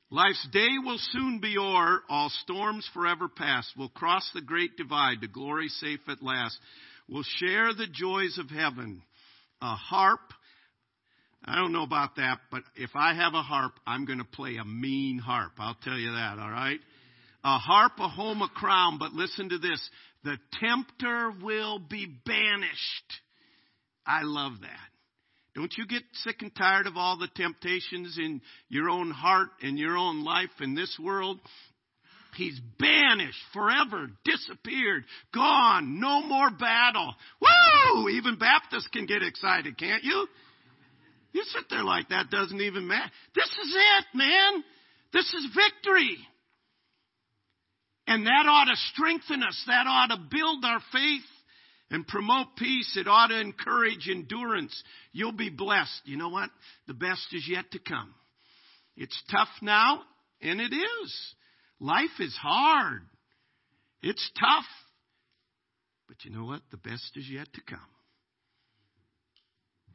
Life's 0.10 0.48
day 0.54 0.78
will 0.84 0.98
soon 1.12 1.40
be 1.42 1.58
o'er, 1.58 2.02
all 2.10 2.32
storms 2.44 2.90
forever 2.94 3.28
past. 3.28 3.74
We'll 3.78 3.90
cross 3.90 4.28
the 4.34 4.42
great 4.42 4.78
divide 4.78 5.20
to 5.22 5.28
glory 5.28 5.68
safe 5.68 6.00
at 6.08 6.24
last. 6.24 6.58
We'll 7.10 7.26
share 7.38 7.74
the 7.74 7.88
joys 7.92 8.38
of 8.38 8.50
heaven. 8.50 9.04
A 9.62 9.76
harp. 9.76 10.22
I 11.44 11.56
don't 11.56 11.74
know 11.74 11.84
about 11.84 12.16
that, 12.16 12.40
but 12.50 12.64
if 12.76 12.92
I 12.96 13.14
have 13.14 13.34
a 13.34 13.42
harp, 13.42 13.74
I'm 13.86 14.06
going 14.06 14.20
to 14.20 14.26
play 14.26 14.56
a 14.56 14.66
mean 14.66 15.20
harp. 15.20 15.52
I'll 15.60 15.78
tell 15.84 15.98
you 15.98 16.12
that, 16.12 16.40
all 16.40 16.50
right? 16.50 16.80
A 17.48 17.60
harp, 17.60 17.94
a 18.00 18.10
home, 18.10 18.42
a 18.42 18.50
crown, 18.50 18.98
but 18.98 19.14
listen 19.14 19.48
to 19.48 19.58
this. 19.58 19.90
The 20.26 20.38
tempter 20.60 21.32
will 21.42 21.80
be 21.80 22.06
banished. 22.26 23.14
I 24.06 24.24
love 24.24 24.52
that. 24.60 24.90
Don't 25.56 25.74
you 25.78 25.88
get 25.88 26.04
sick 26.26 26.42
and 26.42 26.54
tired 26.54 26.88
of 26.88 26.98
all 26.98 27.18
the 27.18 27.30
temptations 27.34 28.18
in 28.18 28.42
your 28.68 28.90
own 28.90 29.12
heart 29.12 29.48
and 29.62 29.80
your 29.80 29.96
own 29.96 30.26
life 30.26 30.50
in 30.60 30.76
this 30.76 31.00
world? 31.02 31.40
He's 32.36 32.60
banished 32.80 33.40
forever, 33.54 34.10
disappeared, 34.26 35.06
gone, 35.34 36.02
no 36.02 36.24
more 36.24 36.50
battle. 36.50 37.16
Woo! 37.40 38.10
Even 38.10 38.38
Baptists 38.38 38.90
can 38.92 39.06
get 39.06 39.24
excited, 39.24 39.78
can't 39.78 40.04
you? 40.04 40.28
You 41.32 41.44
sit 41.46 41.64
there 41.70 41.86
like 41.86 42.10
that 42.10 42.30
doesn't 42.30 42.60
even 42.60 42.90
matter. 42.90 43.10
This 43.34 43.46
is 43.46 43.74
it, 43.74 44.06
man. 44.16 44.64
This 45.14 45.34
is 45.34 45.48
victory. 45.56 46.18
And 48.08 48.26
that 48.26 48.46
ought 48.48 48.66
to 48.66 48.76
strengthen 48.94 49.44
us. 49.44 49.62
That 49.68 49.86
ought 49.86 50.08
to 50.08 50.18
build 50.32 50.64
our 50.64 50.80
faith 50.92 51.26
and 51.92 52.08
promote 52.08 52.56
peace. 52.58 52.96
It 52.96 53.08
ought 53.08 53.28
to 53.28 53.40
encourage 53.40 54.08
endurance. 54.10 54.82
You'll 55.12 55.34
be 55.34 55.50
blessed. 55.50 56.02
You 56.06 56.18
know 56.18 56.30
what? 56.30 56.50
The 56.88 56.94
best 56.94 57.28
is 57.34 57.46
yet 57.50 57.70
to 57.72 57.80
come. 57.80 58.14
It's 58.96 59.22
tough 59.30 59.50
now, 59.62 60.02
and 60.42 60.60
it 60.60 60.74
is. 60.74 61.36
Life 61.80 62.20
is 62.20 62.36
hard. 62.42 63.02
It's 64.02 64.32
tough. 64.40 64.66
But 66.08 66.24
you 66.24 66.32
know 66.32 66.46
what? 66.46 66.62
The 66.72 66.78
best 66.78 67.12
is 67.16 67.30
yet 67.30 67.48
to 67.54 67.62
come. 67.70 67.80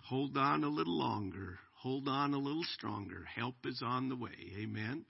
Hold 0.08 0.36
on 0.36 0.62
a 0.64 0.68
little 0.68 0.98
longer. 0.98 1.58
Hold 1.80 2.06
on 2.08 2.34
a 2.34 2.38
little 2.38 2.64
stronger. 2.74 3.24
Help 3.34 3.56
is 3.64 3.82
on 3.84 4.08
the 4.08 4.16
way. 4.16 4.30
Amen. 4.60 5.04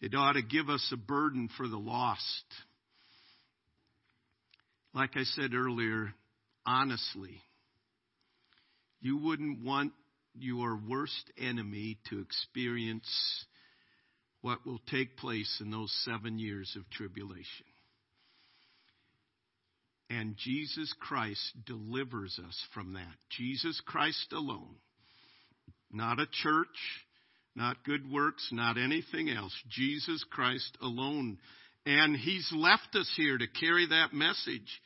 It 0.00 0.14
ought 0.14 0.32
to 0.34 0.42
give 0.42 0.68
us 0.68 0.86
a 0.92 0.96
burden 0.96 1.48
for 1.56 1.66
the 1.68 1.78
lost. 1.78 2.44
Like 4.92 5.16
I 5.16 5.24
said 5.24 5.54
earlier, 5.54 6.12
honestly, 6.66 7.40
you 9.00 9.18
wouldn't 9.18 9.64
want 9.64 9.92
your 10.38 10.78
worst 10.88 11.30
enemy 11.38 11.98
to 12.10 12.20
experience 12.20 13.08
what 14.40 14.66
will 14.66 14.80
take 14.90 15.16
place 15.16 15.60
in 15.60 15.70
those 15.70 15.92
seven 16.04 16.38
years 16.38 16.76
of 16.76 16.88
tribulation. 16.90 17.66
And 20.10 20.36
Jesus 20.36 20.92
Christ 21.00 21.40
delivers 21.66 22.38
us 22.46 22.62
from 22.74 22.92
that. 22.92 23.14
Jesus 23.30 23.80
Christ 23.86 24.32
alone. 24.32 24.76
Not 25.90 26.20
a 26.20 26.26
church, 26.42 26.66
not 27.54 27.84
good 27.84 28.10
works, 28.10 28.48
not 28.52 28.76
anything 28.78 29.30
else. 29.30 29.54
Jesus 29.70 30.24
Christ 30.30 30.76
alone 30.80 31.38
and 31.86 32.16
He's 32.16 32.50
left 32.54 32.94
us 32.94 33.10
here 33.16 33.36
to 33.36 33.46
carry 33.46 33.86
that 33.88 34.12
message. 34.12 34.80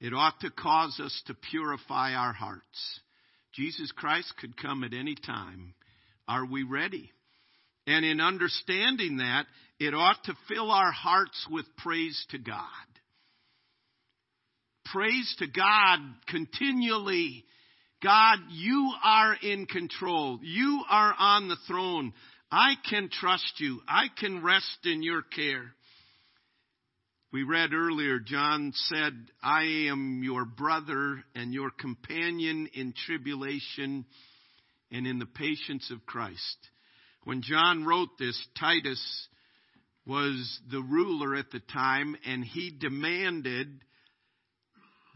It 0.00 0.14
ought 0.14 0.38
to 0.40 0.50
cause 0.50 1.00
us 1.02 1.22
to 1.26 1.34
purify 1.50 2.14
our 2.14 2.32
hearts. 2.32 3.00
Jesus 3.52 3.90
Christ 3.92 4.32
could 4.40 4.56
come 4.56 4.84
at 4.84 4.94
any 4.94 5.14
time. 5.14 5.74
Are 6.28 6.46
we 6.46 6.62
ready? 6.62 7.10
And 7.86 8.04
in 8.04 8.20
understanding 8.20 9.18
that, 9.18 9.46
it 9.78 9.94
ought 9.94 10.22
to 10.24 10.34
fill 10.48 10.70
our 10.70 10.92
hearts 10.92 11.46
with 11.50 11.64
praise 11.78 12.24
to 12.30 12.38
God. 12.38 12.64
Praise 14.92 15.34
to 15.38 15.46
God 15.46 15.98
continually. 16.28 17.44
God, 18.02 18.38
you 18.50 18.92
are 19.04 19.36
in 19.42 19.66
control. 19.66 20.40
You 20.42 20.82
are 20.88 21.14
on 21.18 21.48
the 21.48 21.58
throne. 21.66 22.12
I 22.50 22.74
can 22.88 23.10
trust 23.10 23.54
you. 23.58 23.80
I 23.86 24.06
can 24.18 24.42
rest 24.42 24.78
in 24.84 25.02
your 25.02 25.22
care. 25.22 25.72
We 27.32 27.44
read 27.44 27.72
earlier, 27.72 28.18
John 28.18 28.72
said, 28.74 29.12
I 29.40 29.62
am 29.88 30.22
your 30.24 30.44
brother 30.44 31.22
and 31.34 31.54
your 31.54 31.70
companion 31.70 32.68
in 32.74 32.92
tribulation 33.06 34.04
and 34.90 35.06
in 35.06 35.20
the 35.20 35.26
patience 35.26 35.92
of 35.92 36.04
Christ. 36.06 36.56
When 37.22 37.42
John 37.42 37.84
wrote 37.84 38.18
this, 38.18 38.36
Titus 38.58 39.28
was 40.06 40.60
the 40.72 40.82
ruler 40.82 41.36
at 41.36 41.52
the 41.52 41.60
time 41.60 42.16
and 42.26 42.44
he 42.44 42.70
demanded 42.76 43.80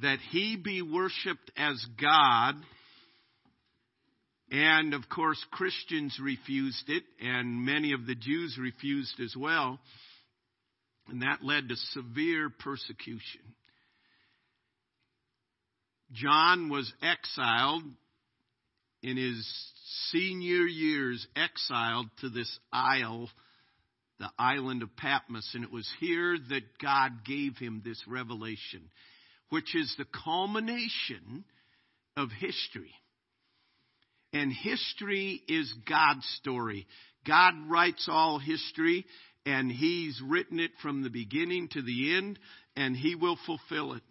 that 0.02 0.18
he 0.30 0.56
be 0.56 0.82
worshiped 0.82 1.50
as 1.56 1.84
God 2.00 2.54
and 4.50 4.94
of 4.94 5.08
course, 5.08 5.42
Christians 5.50 6.16
refused 6.22 6.88
it, 6.88 7.02
and 7.20 7.64
many 7.64 7.92
of 7.92 8.06
the 8.06 8.14
Jews 8.14 8.56
refused 8.60 9.18
as 9.20 9.34
well. 9.36 9.80
And 11.08 11.22
that 11.22 11.42
led 11.42 11.68
to 11.68 11.76
severe 11.76 12.50
persecution. 12.50 13.40
John 16.12 16.68
was 16.68 16.92
exiled 17.02 17.82
in 19.02 19.16
his 19.16 19.44
senior 20.12 20.66
years, 20.66 21.26
exiled 21.34 22.06
to 22.20 22.28
this 22.28 22.58
isle, 22.72 23.28
the 24.20 24.30
island 24.38 24.82
of 24.82 24.96
Patmos. 24.96 25.50
And 25.54 25.64
it 25.64 25.72
was 25.72 25.90
here 25.98 26.38
that 26.50 26.78
God 26.80 27.24
gave 27.26 27.56
him 27.56 27.82
this 27.84 28.00
revelation, 28.06 28.88
which 29.50 29.74
is 29.74 29.94
the 29.96 30.06
culmination 30.24 31.44
of 32.16 32.30
history. 32.30 32.92
And 34.32 34.52
history 34.52 35.42
is 35.46 35.72
God's 35.88 36.26
story. 36.40 36.86
God 37.26 37.54
writes 37.68 38.08
all 38.10 38.38
history, 38.38 39.06
and 39.46 39.70
He's 39.70 40.20
written 40.20 40.58
it 40.58 40.72
from 40.82 41.02
the 41.02 41.10
beginning 41.10 41.68
to 41.72 41.82
the 41.82 42.16
end, 42.16 42.38
and 42.76 42.96
He 42.96 43.14
will 43.14 43.38
fulfill 43.46 43.92
it. 43.94 44.02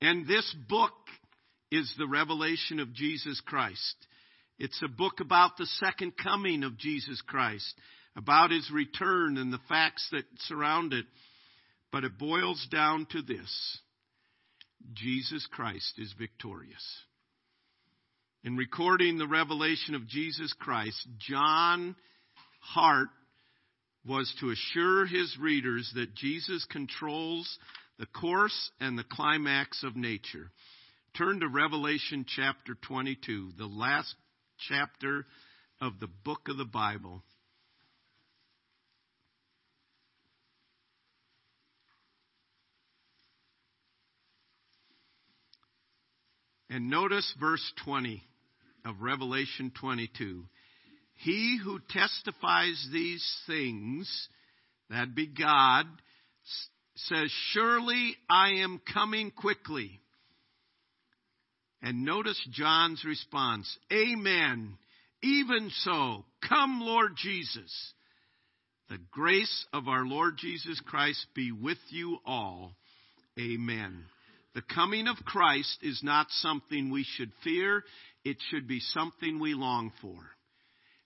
And 0.00 0.26
this 0.28 0.54
book 0.68 0.92
is 1.70 1.92
the 1.98 2.06
revelation 2.06 2.78
of 2.78 2.94
Jesus 2.94 3.40
Christ. 3.44 3.96
It's 4.58 4.80
a 4.82 4.88
book 4.88 5.20
about 5.20 5.56
the 5.56 5.66
second 5.66 6.12
coming 6.16 6.62
of 6.62 6.78
Jesus 6.78 7.20
Christ, 7.26 7.74
about 8.14 8.50
His 8.50 8.70
return 8.70 9.38
and 9.38 9.52
the 9.52 9.60
facts 9.68 10.06
that 10.12 10.24
surround 10.40 10.92
it. 10.92 11.06
But 11.90 12.04
it 12.04 12.18
boils 12.18 12.66
down 12.70 13.06
to 13.10 13.22
this 13.22 13.78
Jesus 14.94 15.46
Christ 15.50 15.94
is 15.98 16.12
victorious. 16.18 16.84
In 18.44 18.56
recording 18.56 19.18
the 19.18 19.26
revelation 19.26 19.94
of 19.94 20.06
Jesus 20.06 20.52
Christ, 20.52 21.06
John 21.18 21.96
Hart 22.60 23.08
was 24.06 24.32
to 24.40 24.50
assure 24.50 25.06
his 25.06 25.36
readers 25.40 25.90
that 25.94 26.14
Jesus 26.14 26.64
controls 26.70 27.58
the 27.98 28.06
course 28.06 28.70
and 28.80 28.96
the 28.96 29.04
climax 29.04 29.82
of 29.82 29.96
nature. 29.96 30.50
Turn 31.16 31.40
to 31.40 31.48
Revelation 31.48 32.24
chapter 32.28 32.76
22, 32.86 33.52
the 33.58 33.66
last 33.66 34.14
chapter 34.68 35.26
of 35.80 35.98
the 35.98 36.08
book 36.24 36.48
of 36.48 36.56
the 36.56 36.64
Bible. 36.64 37.22
And 46.76 46.90
notice 46.90 47.32
verse 47.40 47.72
20 47.86 48.22
of 48.84 49.00
Revelation 49.00 49.72
22. 49.80 50.44
He 51.14 51.58
who 51.64 51.78
testifies 51.88 52.88
these 52.92 53.26
things, 53.46 54.28
that 54.90 55.14
be 55.14 55.26
God, 55.26 55.86
says, 56.96 57.32
Surely 57.52 58.14
I 58.28 58.56
am 58.62 58.82
coming 58.92 59.30
quickly. 59.30 60.00
And 61.80 62.04
notice 62.04 62.46
John's 62.52 63.02
response 63.06 63.74
Amen. 63.90 64.76
Even 65.22 65.70
so, 65.76 66.26
come, 66.46 66.82
Lord 66.82 67.12
Jesus. 67.16 67.72
The 68.90 68.98
grace 69.10 69.66
of 69.72 69.88
our 69.88 70.04
Lord 70.04 70.36
Jesus 70.36 70.78
Christ 70.84 71.26
be 71.34 71.52
with 71.52 71.78
you 71.88 72.18
all. 72.26 72.74
Amen. 73.40 74.04
The 74.56 74.62
coming 74.62 75.06
of 75.06 75.16
Christ 75.26 75.80
is 75.82 76.00
not 76.02 76.28
something 76.30 76.90
we 76.90 77.04
should 77.04 77.30
fear. 77.44 77.84
it 78.24 78.38
should 78.50 78.66
be 78.66 78.80
something 78.80 79.38
we 79.38 79.52
long 79.52 79.92
for. 80.00 80.16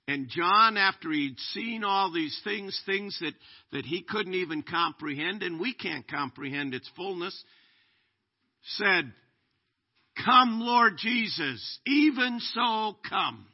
And 0.07 0.29
John, 0.29 0.77
after 0.77 1.11
he'd 1.11 1.39
seen 1.53 1.83
all 1.83 2.13
these 2.13 2.41
things, 2.45 2.81
things 2.87 3.19
that, 3.21 3.35
that 3.73 3.85
he 3.85 4.03
couldn't 4.03 4.35
even 4.35 4.63
comprehend, 4.63 5.43
and 5.43 5.59
we 5.59 5.75
can't 5.75 6.07
comprehend 6.07 6.75
its 6.75 6.89
fullness, 6.97 7.45
said, 8.77 9.13
Come, 10.25 10.61
Lord 10.61 10.97
Jesus, 10.97 11.81
even 11.87 12.39
so 12.55 12.97
come. 13.09 13.47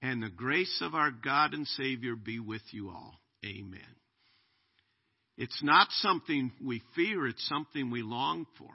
And 0.00 0.22
the 0.22 0.30
grace 0.30 0.78
of 0.80 0.94
our 0.94 1.10
God 1.10 1.54
and 1.54 1.66
Savior 1.66 2.14
be 2.14 2.38
with 2.38 2.62
you 2.70 2.90
all. 2.90 3.20
Amen. 3.44 3.80
It's 5.36 5.62
not 5.62 5.88
something 5.90 6.52
we 6.62 6.82
fear, 6.94 7.26
it's 7.26 7.46
something 7.48 7.90
we 7.90 8.02
long 8.02 8.46
for. 8.58 8.70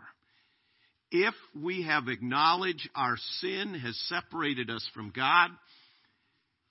If 1.12 1.34
we 1.56 1.84
have 1.84 2.08
acknowledged 2.08 2.88
our 2.96 3.16
sin 3.40 3.74
has 3.74 3.98
separated 4.08 4.70
us 4.70 4.88
from 4.94 5.12
God, 5.16 5.50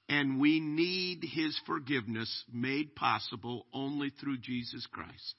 and 0.09 0.41
we 0.41 0.61
need 0.61 1.23
His 1.23 1.59
forgiveness 1.67 2.45
made 2.53 2.95
possible 2.95 3.67
only 3.73 4.11
through 4.21 4.39
Jesus 4.39 4.87
Christ. 4.91 5.35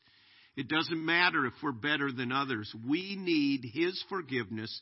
It 0.55 0.67
doesn't 0.67 1.05
matter 1.05 1.45
if 1.45 1.53
we're 1.63 1.71
better 1.71 2.11
than 2.11 2.31
others. 2.31 2.71
We 2.87 3.15
need 3.15 3.61
His 3.73 4.03
forgiveness 4.09 4.81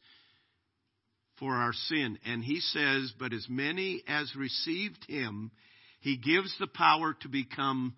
for 1.40 1.54
our 1.54 1.74
sin. 1.74 2.18
And 2.26 2.44
He 2.44 2.60
says, 2.60 3.14
But 3.20 3.34
as 3.34 3.46
many 3.48 4.04
as 4.08 4.36
received 4.36 5.06
Him, 5.08 5.52
He 6.02 6.18
gives 6.18 6.54
the 6.60 6.68
power 6.68 7.16
to 7.22 7.30
become 7.30 7.96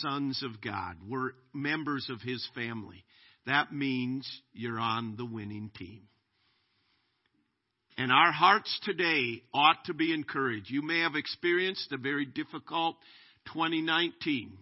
sons 0.00 0.42
of 0.42 0.60
God. 0.60 0.96
We're 1.08 1.30
members 1.54 2.08
of 2.10 2.20
His 2.20 2.46
family. 2.54 3.04
That 3.46 3.72
means 3.72 4.28
you're 4.52 4.78
on 4.78 5.16
the 5.16 5.24
winning 5.24 5.70
team. 5.76 6.02
And 7.96 8.12
our 8.12 8.30
hearts 8.30 8.78
today 8.84 9.42
ought 9.52 9.84
to 9.86 9.94
be 9.94 10.12
encouraged. 10.12 10.70
You 10.70 10.82
may 10.82 11.00
have 11.00 11.16
experienced 11.16 11.90
a 11.90 11.98
very 11.98 12.26
difficult 12.26 12.96
2019, 13.52 14.52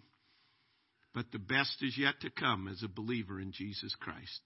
but 1.15 1.27
the 1.33 1.39
best 1.39 1.77
is 1.83 1.99
yet 1.99 2.15
to 2.23 2.31
come 2.31 2.69
as 2.69 2.83
a 2.83 2.89
believer 2.89 3.39
in 3.41 3.53
Jesus 3.53 3.95
Christ. 4.01 4.41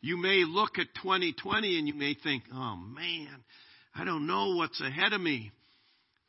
You 0.00 0.16
may 0.16 0.44
look 0.46 0.78
at 0.78 0.86
2020 1.02 1.78
and 1.78 1.88
you 1.88 1.94
may 1.94 2.14
think, 2.14 2.44
oh 2.52 2.76
man, 2.76 3.42
I 3.94 4.04
don't 4.04 4.26
know 4.26 4.54
what's 4.56 4.80
ahead 4.80 5.12
of 5.12 5.20
me. 5.20 5.50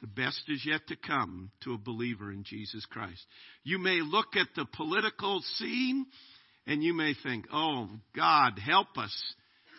The 0.01 0.07
best 0.07 0.43
is 0.47 0.63
yet 0.65 0.81
to 0.87 0.95
come 0.95 1.51
to 1.63 1.73
a 1.73 1.77
believer 1.77 2.31
in 2.31 2.43
Jesus 2.43 2.85
Christ. 2.85 3.25
You 3.63 3.79
may 3.79 4.01
look 4.01 4.35
at 4.35 4.47
the 4.55 4.65
political 4.65 5.41
scene 5.55 6.05
and 6.67 6.83
you 6.83 6.93
may 6.93 7.15
think, 7.23 7.45
oh 7.51 7.89
God, 8.15 8.59
help 8.59 8.97
us. 8.97 9.15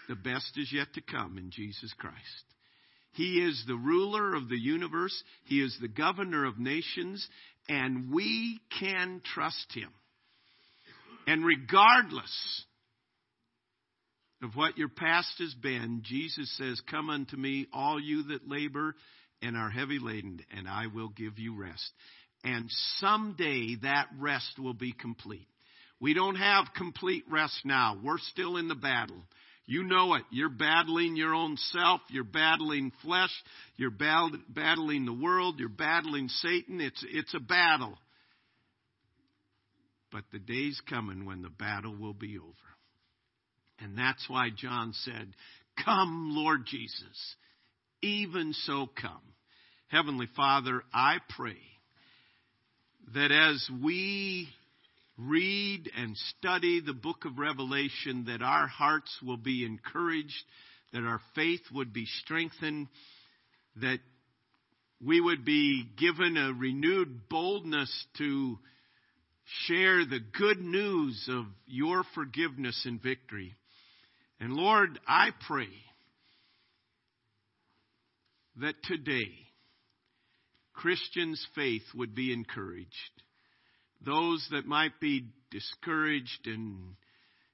The 0.09 0.17
best 0.17 0.53
is 0.57 0.73
yet 0.73 0.89
to 0.95 1.03
come 1.03 1.39
in 1.39 1.51
Jesus 1.51 1.93
Christ. 1.99 2.17
He 3.13 3.45
is 3.45 3.63
the 3.67 3.77
ruler 3.77 4.35
of 4.35 4.49
the 4.49 4.59
universe. 4.59 5.23
He 5.45 5.61
is 5.61 5.77
the 5.81 5.89
governor 5.89 6.45
of 6.47 6.59
nations, 6.59 7.27
and 7.69 8.13
we 8.13 8.61
can 8.79 9.21
trust 9.35 9.73
him. 9.73 9.91
And 11.27 11.45
regardless 11.45 12.65
of 14.43 14.55
what 14.55 14.79
your 14.79 14.89
past 14.89 15.35
has 15.41 15.53
been, 15.55 16.03
Jesus 16.05 16.51
says, 16.57 16.81
Come 16.91 17.11
unto 17.11 17.37
me, 17.37 17.67
all 17.73 18.01
you 18.01 18.23
that 18.29 18.49
labor 18.49 18.95
and 19.43 19.57
are 19.57 19.71
heavy 19.71 19.99
laden, 20.01 20.41
and 20.57 20.69
I 20.69 20.87
will 20.87 21.09
give 21.09 21.39
you 21.39 21.59
rest. 21.61 21.91
And 22.45 22.67
someday 22.99 23.77
that 23.83 24.07
rest 24.19 24.59
will 24.59 24.75
be 24.75 24.93
complete. 24.93 25.49
We 26.01 26.15
don't 26.15 26.37
have 26.37 26.67
complete 26.77 27.25
rest 27.31 27.61
now. 27.65 27.99
We're 28.03 28.19
still 28.19 28.57
in 28.57 28.69
the 28.69 28.75
battle. 28.77 29.23
You 29.67 29.83
know 29.83 30.15
it. 30.15 30.23
You're 30.31 30.49
battling 30.49 31.17
your 31.17 31.35
own 31.35 31.57
self. 31.57 32.01
You're 32.09 32.25
battling 32.25 32.93
flesh. 33.03 33.33
You're 33.77 33.91
battling 33.91 35.05
the 35.05 35.13
world. 35.13 35.57
You're 35.59 35.69
battling 35.69 36.29
Satan. 36.29 36.81
It's, 36.81 37.05
it's 37.07 37.35
a 37.35 37.41
battle. 37.41 37.99
But 40.11 40.25
the 40.33 40.39
day's 40.39 40.81
coming 40.89 41.27
when 41.27 41.43
the 41.43 41.51
battle 41.51 41.95
will 41.95 42.15
be 42.15 42.39
over. 42.39 42.55
And 43.81 43.99
that's 43.99 44.25
why 44.29 44.49
John 44.57 44.93
said, 44.95 45.35
Come, 45.85 46.31
Lord 46.33 46.65
Jesus. 46.67 47.37
Even 48.01 48.53
so 48.55 48.89
come. 49.01 49.28
Heavenly 49.89 50.29
Father, 50.37 50.83
I 50.93 51.17
pray 51.31 51.57
that 53.15 53.33
as 53.33 53.67
we 53.83 54.47
read 55.17 55.91
and 55.97 56.15
study 56.39 56.83
the 56.83 56.93
book 56.93 57.25
of 57.25 57.39
Revelation, 57.39 58.27
that 58.27 58.43
our 58.43 58.67
hearts 58.67 59.17
will 59.23 59.39
be 59.39 59.65
encouraged, 59.65 60.45
that 60.93 61.05
our 61.05 61.21
faith 61.35 61.63
would 61.73 61.95
be 61.95 62.05
strengthened, 62.23 62.89
that 63.77 64.01
we 65.03 65.23
would 65.23 65.47
be 65.47 65.85
given 65.97 66.37
a 66.37 66.53
renewed 66.53 67.27
boldness 67.31 68.07
to 68.19 68.59
share 69.65 70.05
the 70.05 70.21
good 70.39 70.61
news 70.61 71.31
of 71.33 71.47
your 71.67 72.05
forgiveness 72.15 72.83
and 72.85 73.03
victory. 73.03 73.55
And 74.39 74.53
Lord, 74.53 75.01
I 75.09 75.31
pray 75.47 75.69
that 78.57 78.75
today 78.85 79.48
Christians' 80.79 81.45
faith 81.55 81.85
would 81.95 82.15
be 82.15 82.33
encouraged 82.33 83.23
those 84.05 84.47
that 84.51 84.67
might 84.67 85.01
be 85.01 85.27
discouraged 85.51 86.47
and, 86.47 86.95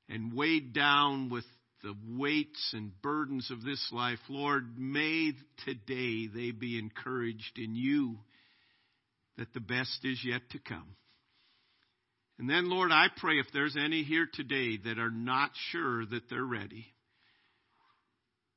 and 0.08 0.34
weighed 0.34 0.72
down 0.72 1.30
with 1.30 1.44
the 1.82 1.94
weights 2.06 2.72
and 2.72 2.90
burdens 3.02 3.50
of 3.50 3.62
this 3.62 3.90
life, 3.92 4.18
Lord, 4.28 4.78
may 4.78 5.32
today 5.64 6.26
they 6.26 6.50
be 6.50 6.78
encouraged 6.78 7.58
in 7.58 7.74
you 7.74 8.18
that 9.37 9.52
the 9.52 9.60
best 9.60 10.00
is 10.04 10.20
yet 10.24 10.42
to 10.50 10.58
come. 10.58 10.96
And 12.38 12.48
then, 12.48 12.68
Lord, 12.68 12.90
I 12.90 13.06
pray 13.16 13.34
if 13.34 13.46
there's 13.52 13.76
any 13.76 14.02
here 14.02 14.26
today 14.32 14.78
that 14.84 14.98
are 14.98 15.10
not 15.10 15.50
sure 15.70 16.04
that 16.06 16.28
they're 16.30 16.42
ready, 16.44 16.87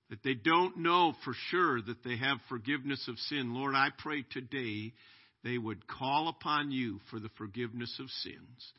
that 0.10 0.24
they 0.24 0.34
don't 0.34 0.78
know 0.78 1.14
for 1.24 1.34
sure 1.50 1.82
that 1.82 2.04
they 2.04 2.18
have 2.18 2.38
forgiveness 2.50 3.08
of 3.08 3.18
sin, 3.20 3.54
Lord, 3.54 3.76
I 3.76 3.90
pray 3.98 4.24
today 4.32 4.94
they 5.44 5.58
would 5.58 5.88
call 5.88 6.30
upon 6.30 6.72
you 6.72 7.00
for 7.10 7.20
the 7.20 7.30
forgiveness 7.38 7.94
of 8.00 8.10
sins 8.10 8.74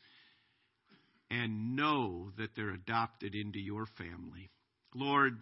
and 1.31 1.75
know 1.75 2.31
that 2.37 2.49
they're 2.55 2.73
adopted 2.73 3.35
into 3.35 3.59
your 3.59 3.85
family. 3.97 4.49
Lord, 4.95 5.37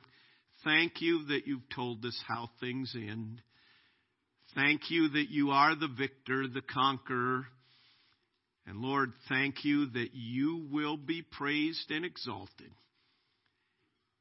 thank 0.63 1.01
you 1.01 1.25
that 1.27 1.47
you've 1.47 1.69
told 1.73 2.03
us 2.05 2.19
how 2.27 2.49
things 2.59 2.93
end. 2.95 3.41
Thank 4.55 4.89
you 4.89 5.09
that 5.09 5.29
you 5.29 5.51
are 5.51 5.75
the 5.75 5.87
victor, 5.87 6.47
the 6.47 6.61
conqueror. 6.61 7.45
And 8.65 8.79
Lord, 8.79 9.13
thank 9.29 9.63
you 9.63 9.87
that 9.91 10.09
you 10.13 10.67
will 10.69 10.97
be 10.97 11.21
praised 11.21 11.89
and 11.89 12.03
exalted. 12.03 12.71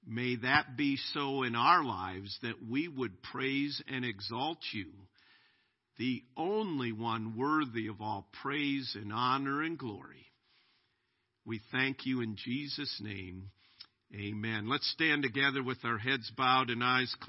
May 0.06 0.36
that 0.36 0.76
be 0.76 0.96
so 1.14 1.42
in 1.42 1.56
our 1.56 1.82
lives 1.82 2.38
that 2.42 2.64
we 2.68 2.86
would 2.86 3.22
praise 3.22 3.82
and 3.88 4.04
exalt 4.04 4.58
you 4.72 4.86
the 5.98 6.22
only 6.36 6.92
one 6.92 7.36
worthy 7.36 7.88
of 7.88 8.00
all 8.00 8.28
praise 8.42 8.96
and 9.00 9.12
honor 9.12 9.62
and 9.62 9.78
glory. 9.78 10.26
We 11.44 11.60
thank 11.72 12.04
you 12.04 12.20
in 12.20 12.36
Jesus' 12.36 13.00
name. 13.00 13.50
Amen. 14.14 14.68
Let's 14.68 14.88
stand 14.92 15.22
together 15.22 15.62
with 15.62 15.78
our 15.84 15.98
heads 15.98 16.30
bowed 16.36 16.70
and 16.70 16.84
eyes 16.84 17.14
closed. 17.20 17.24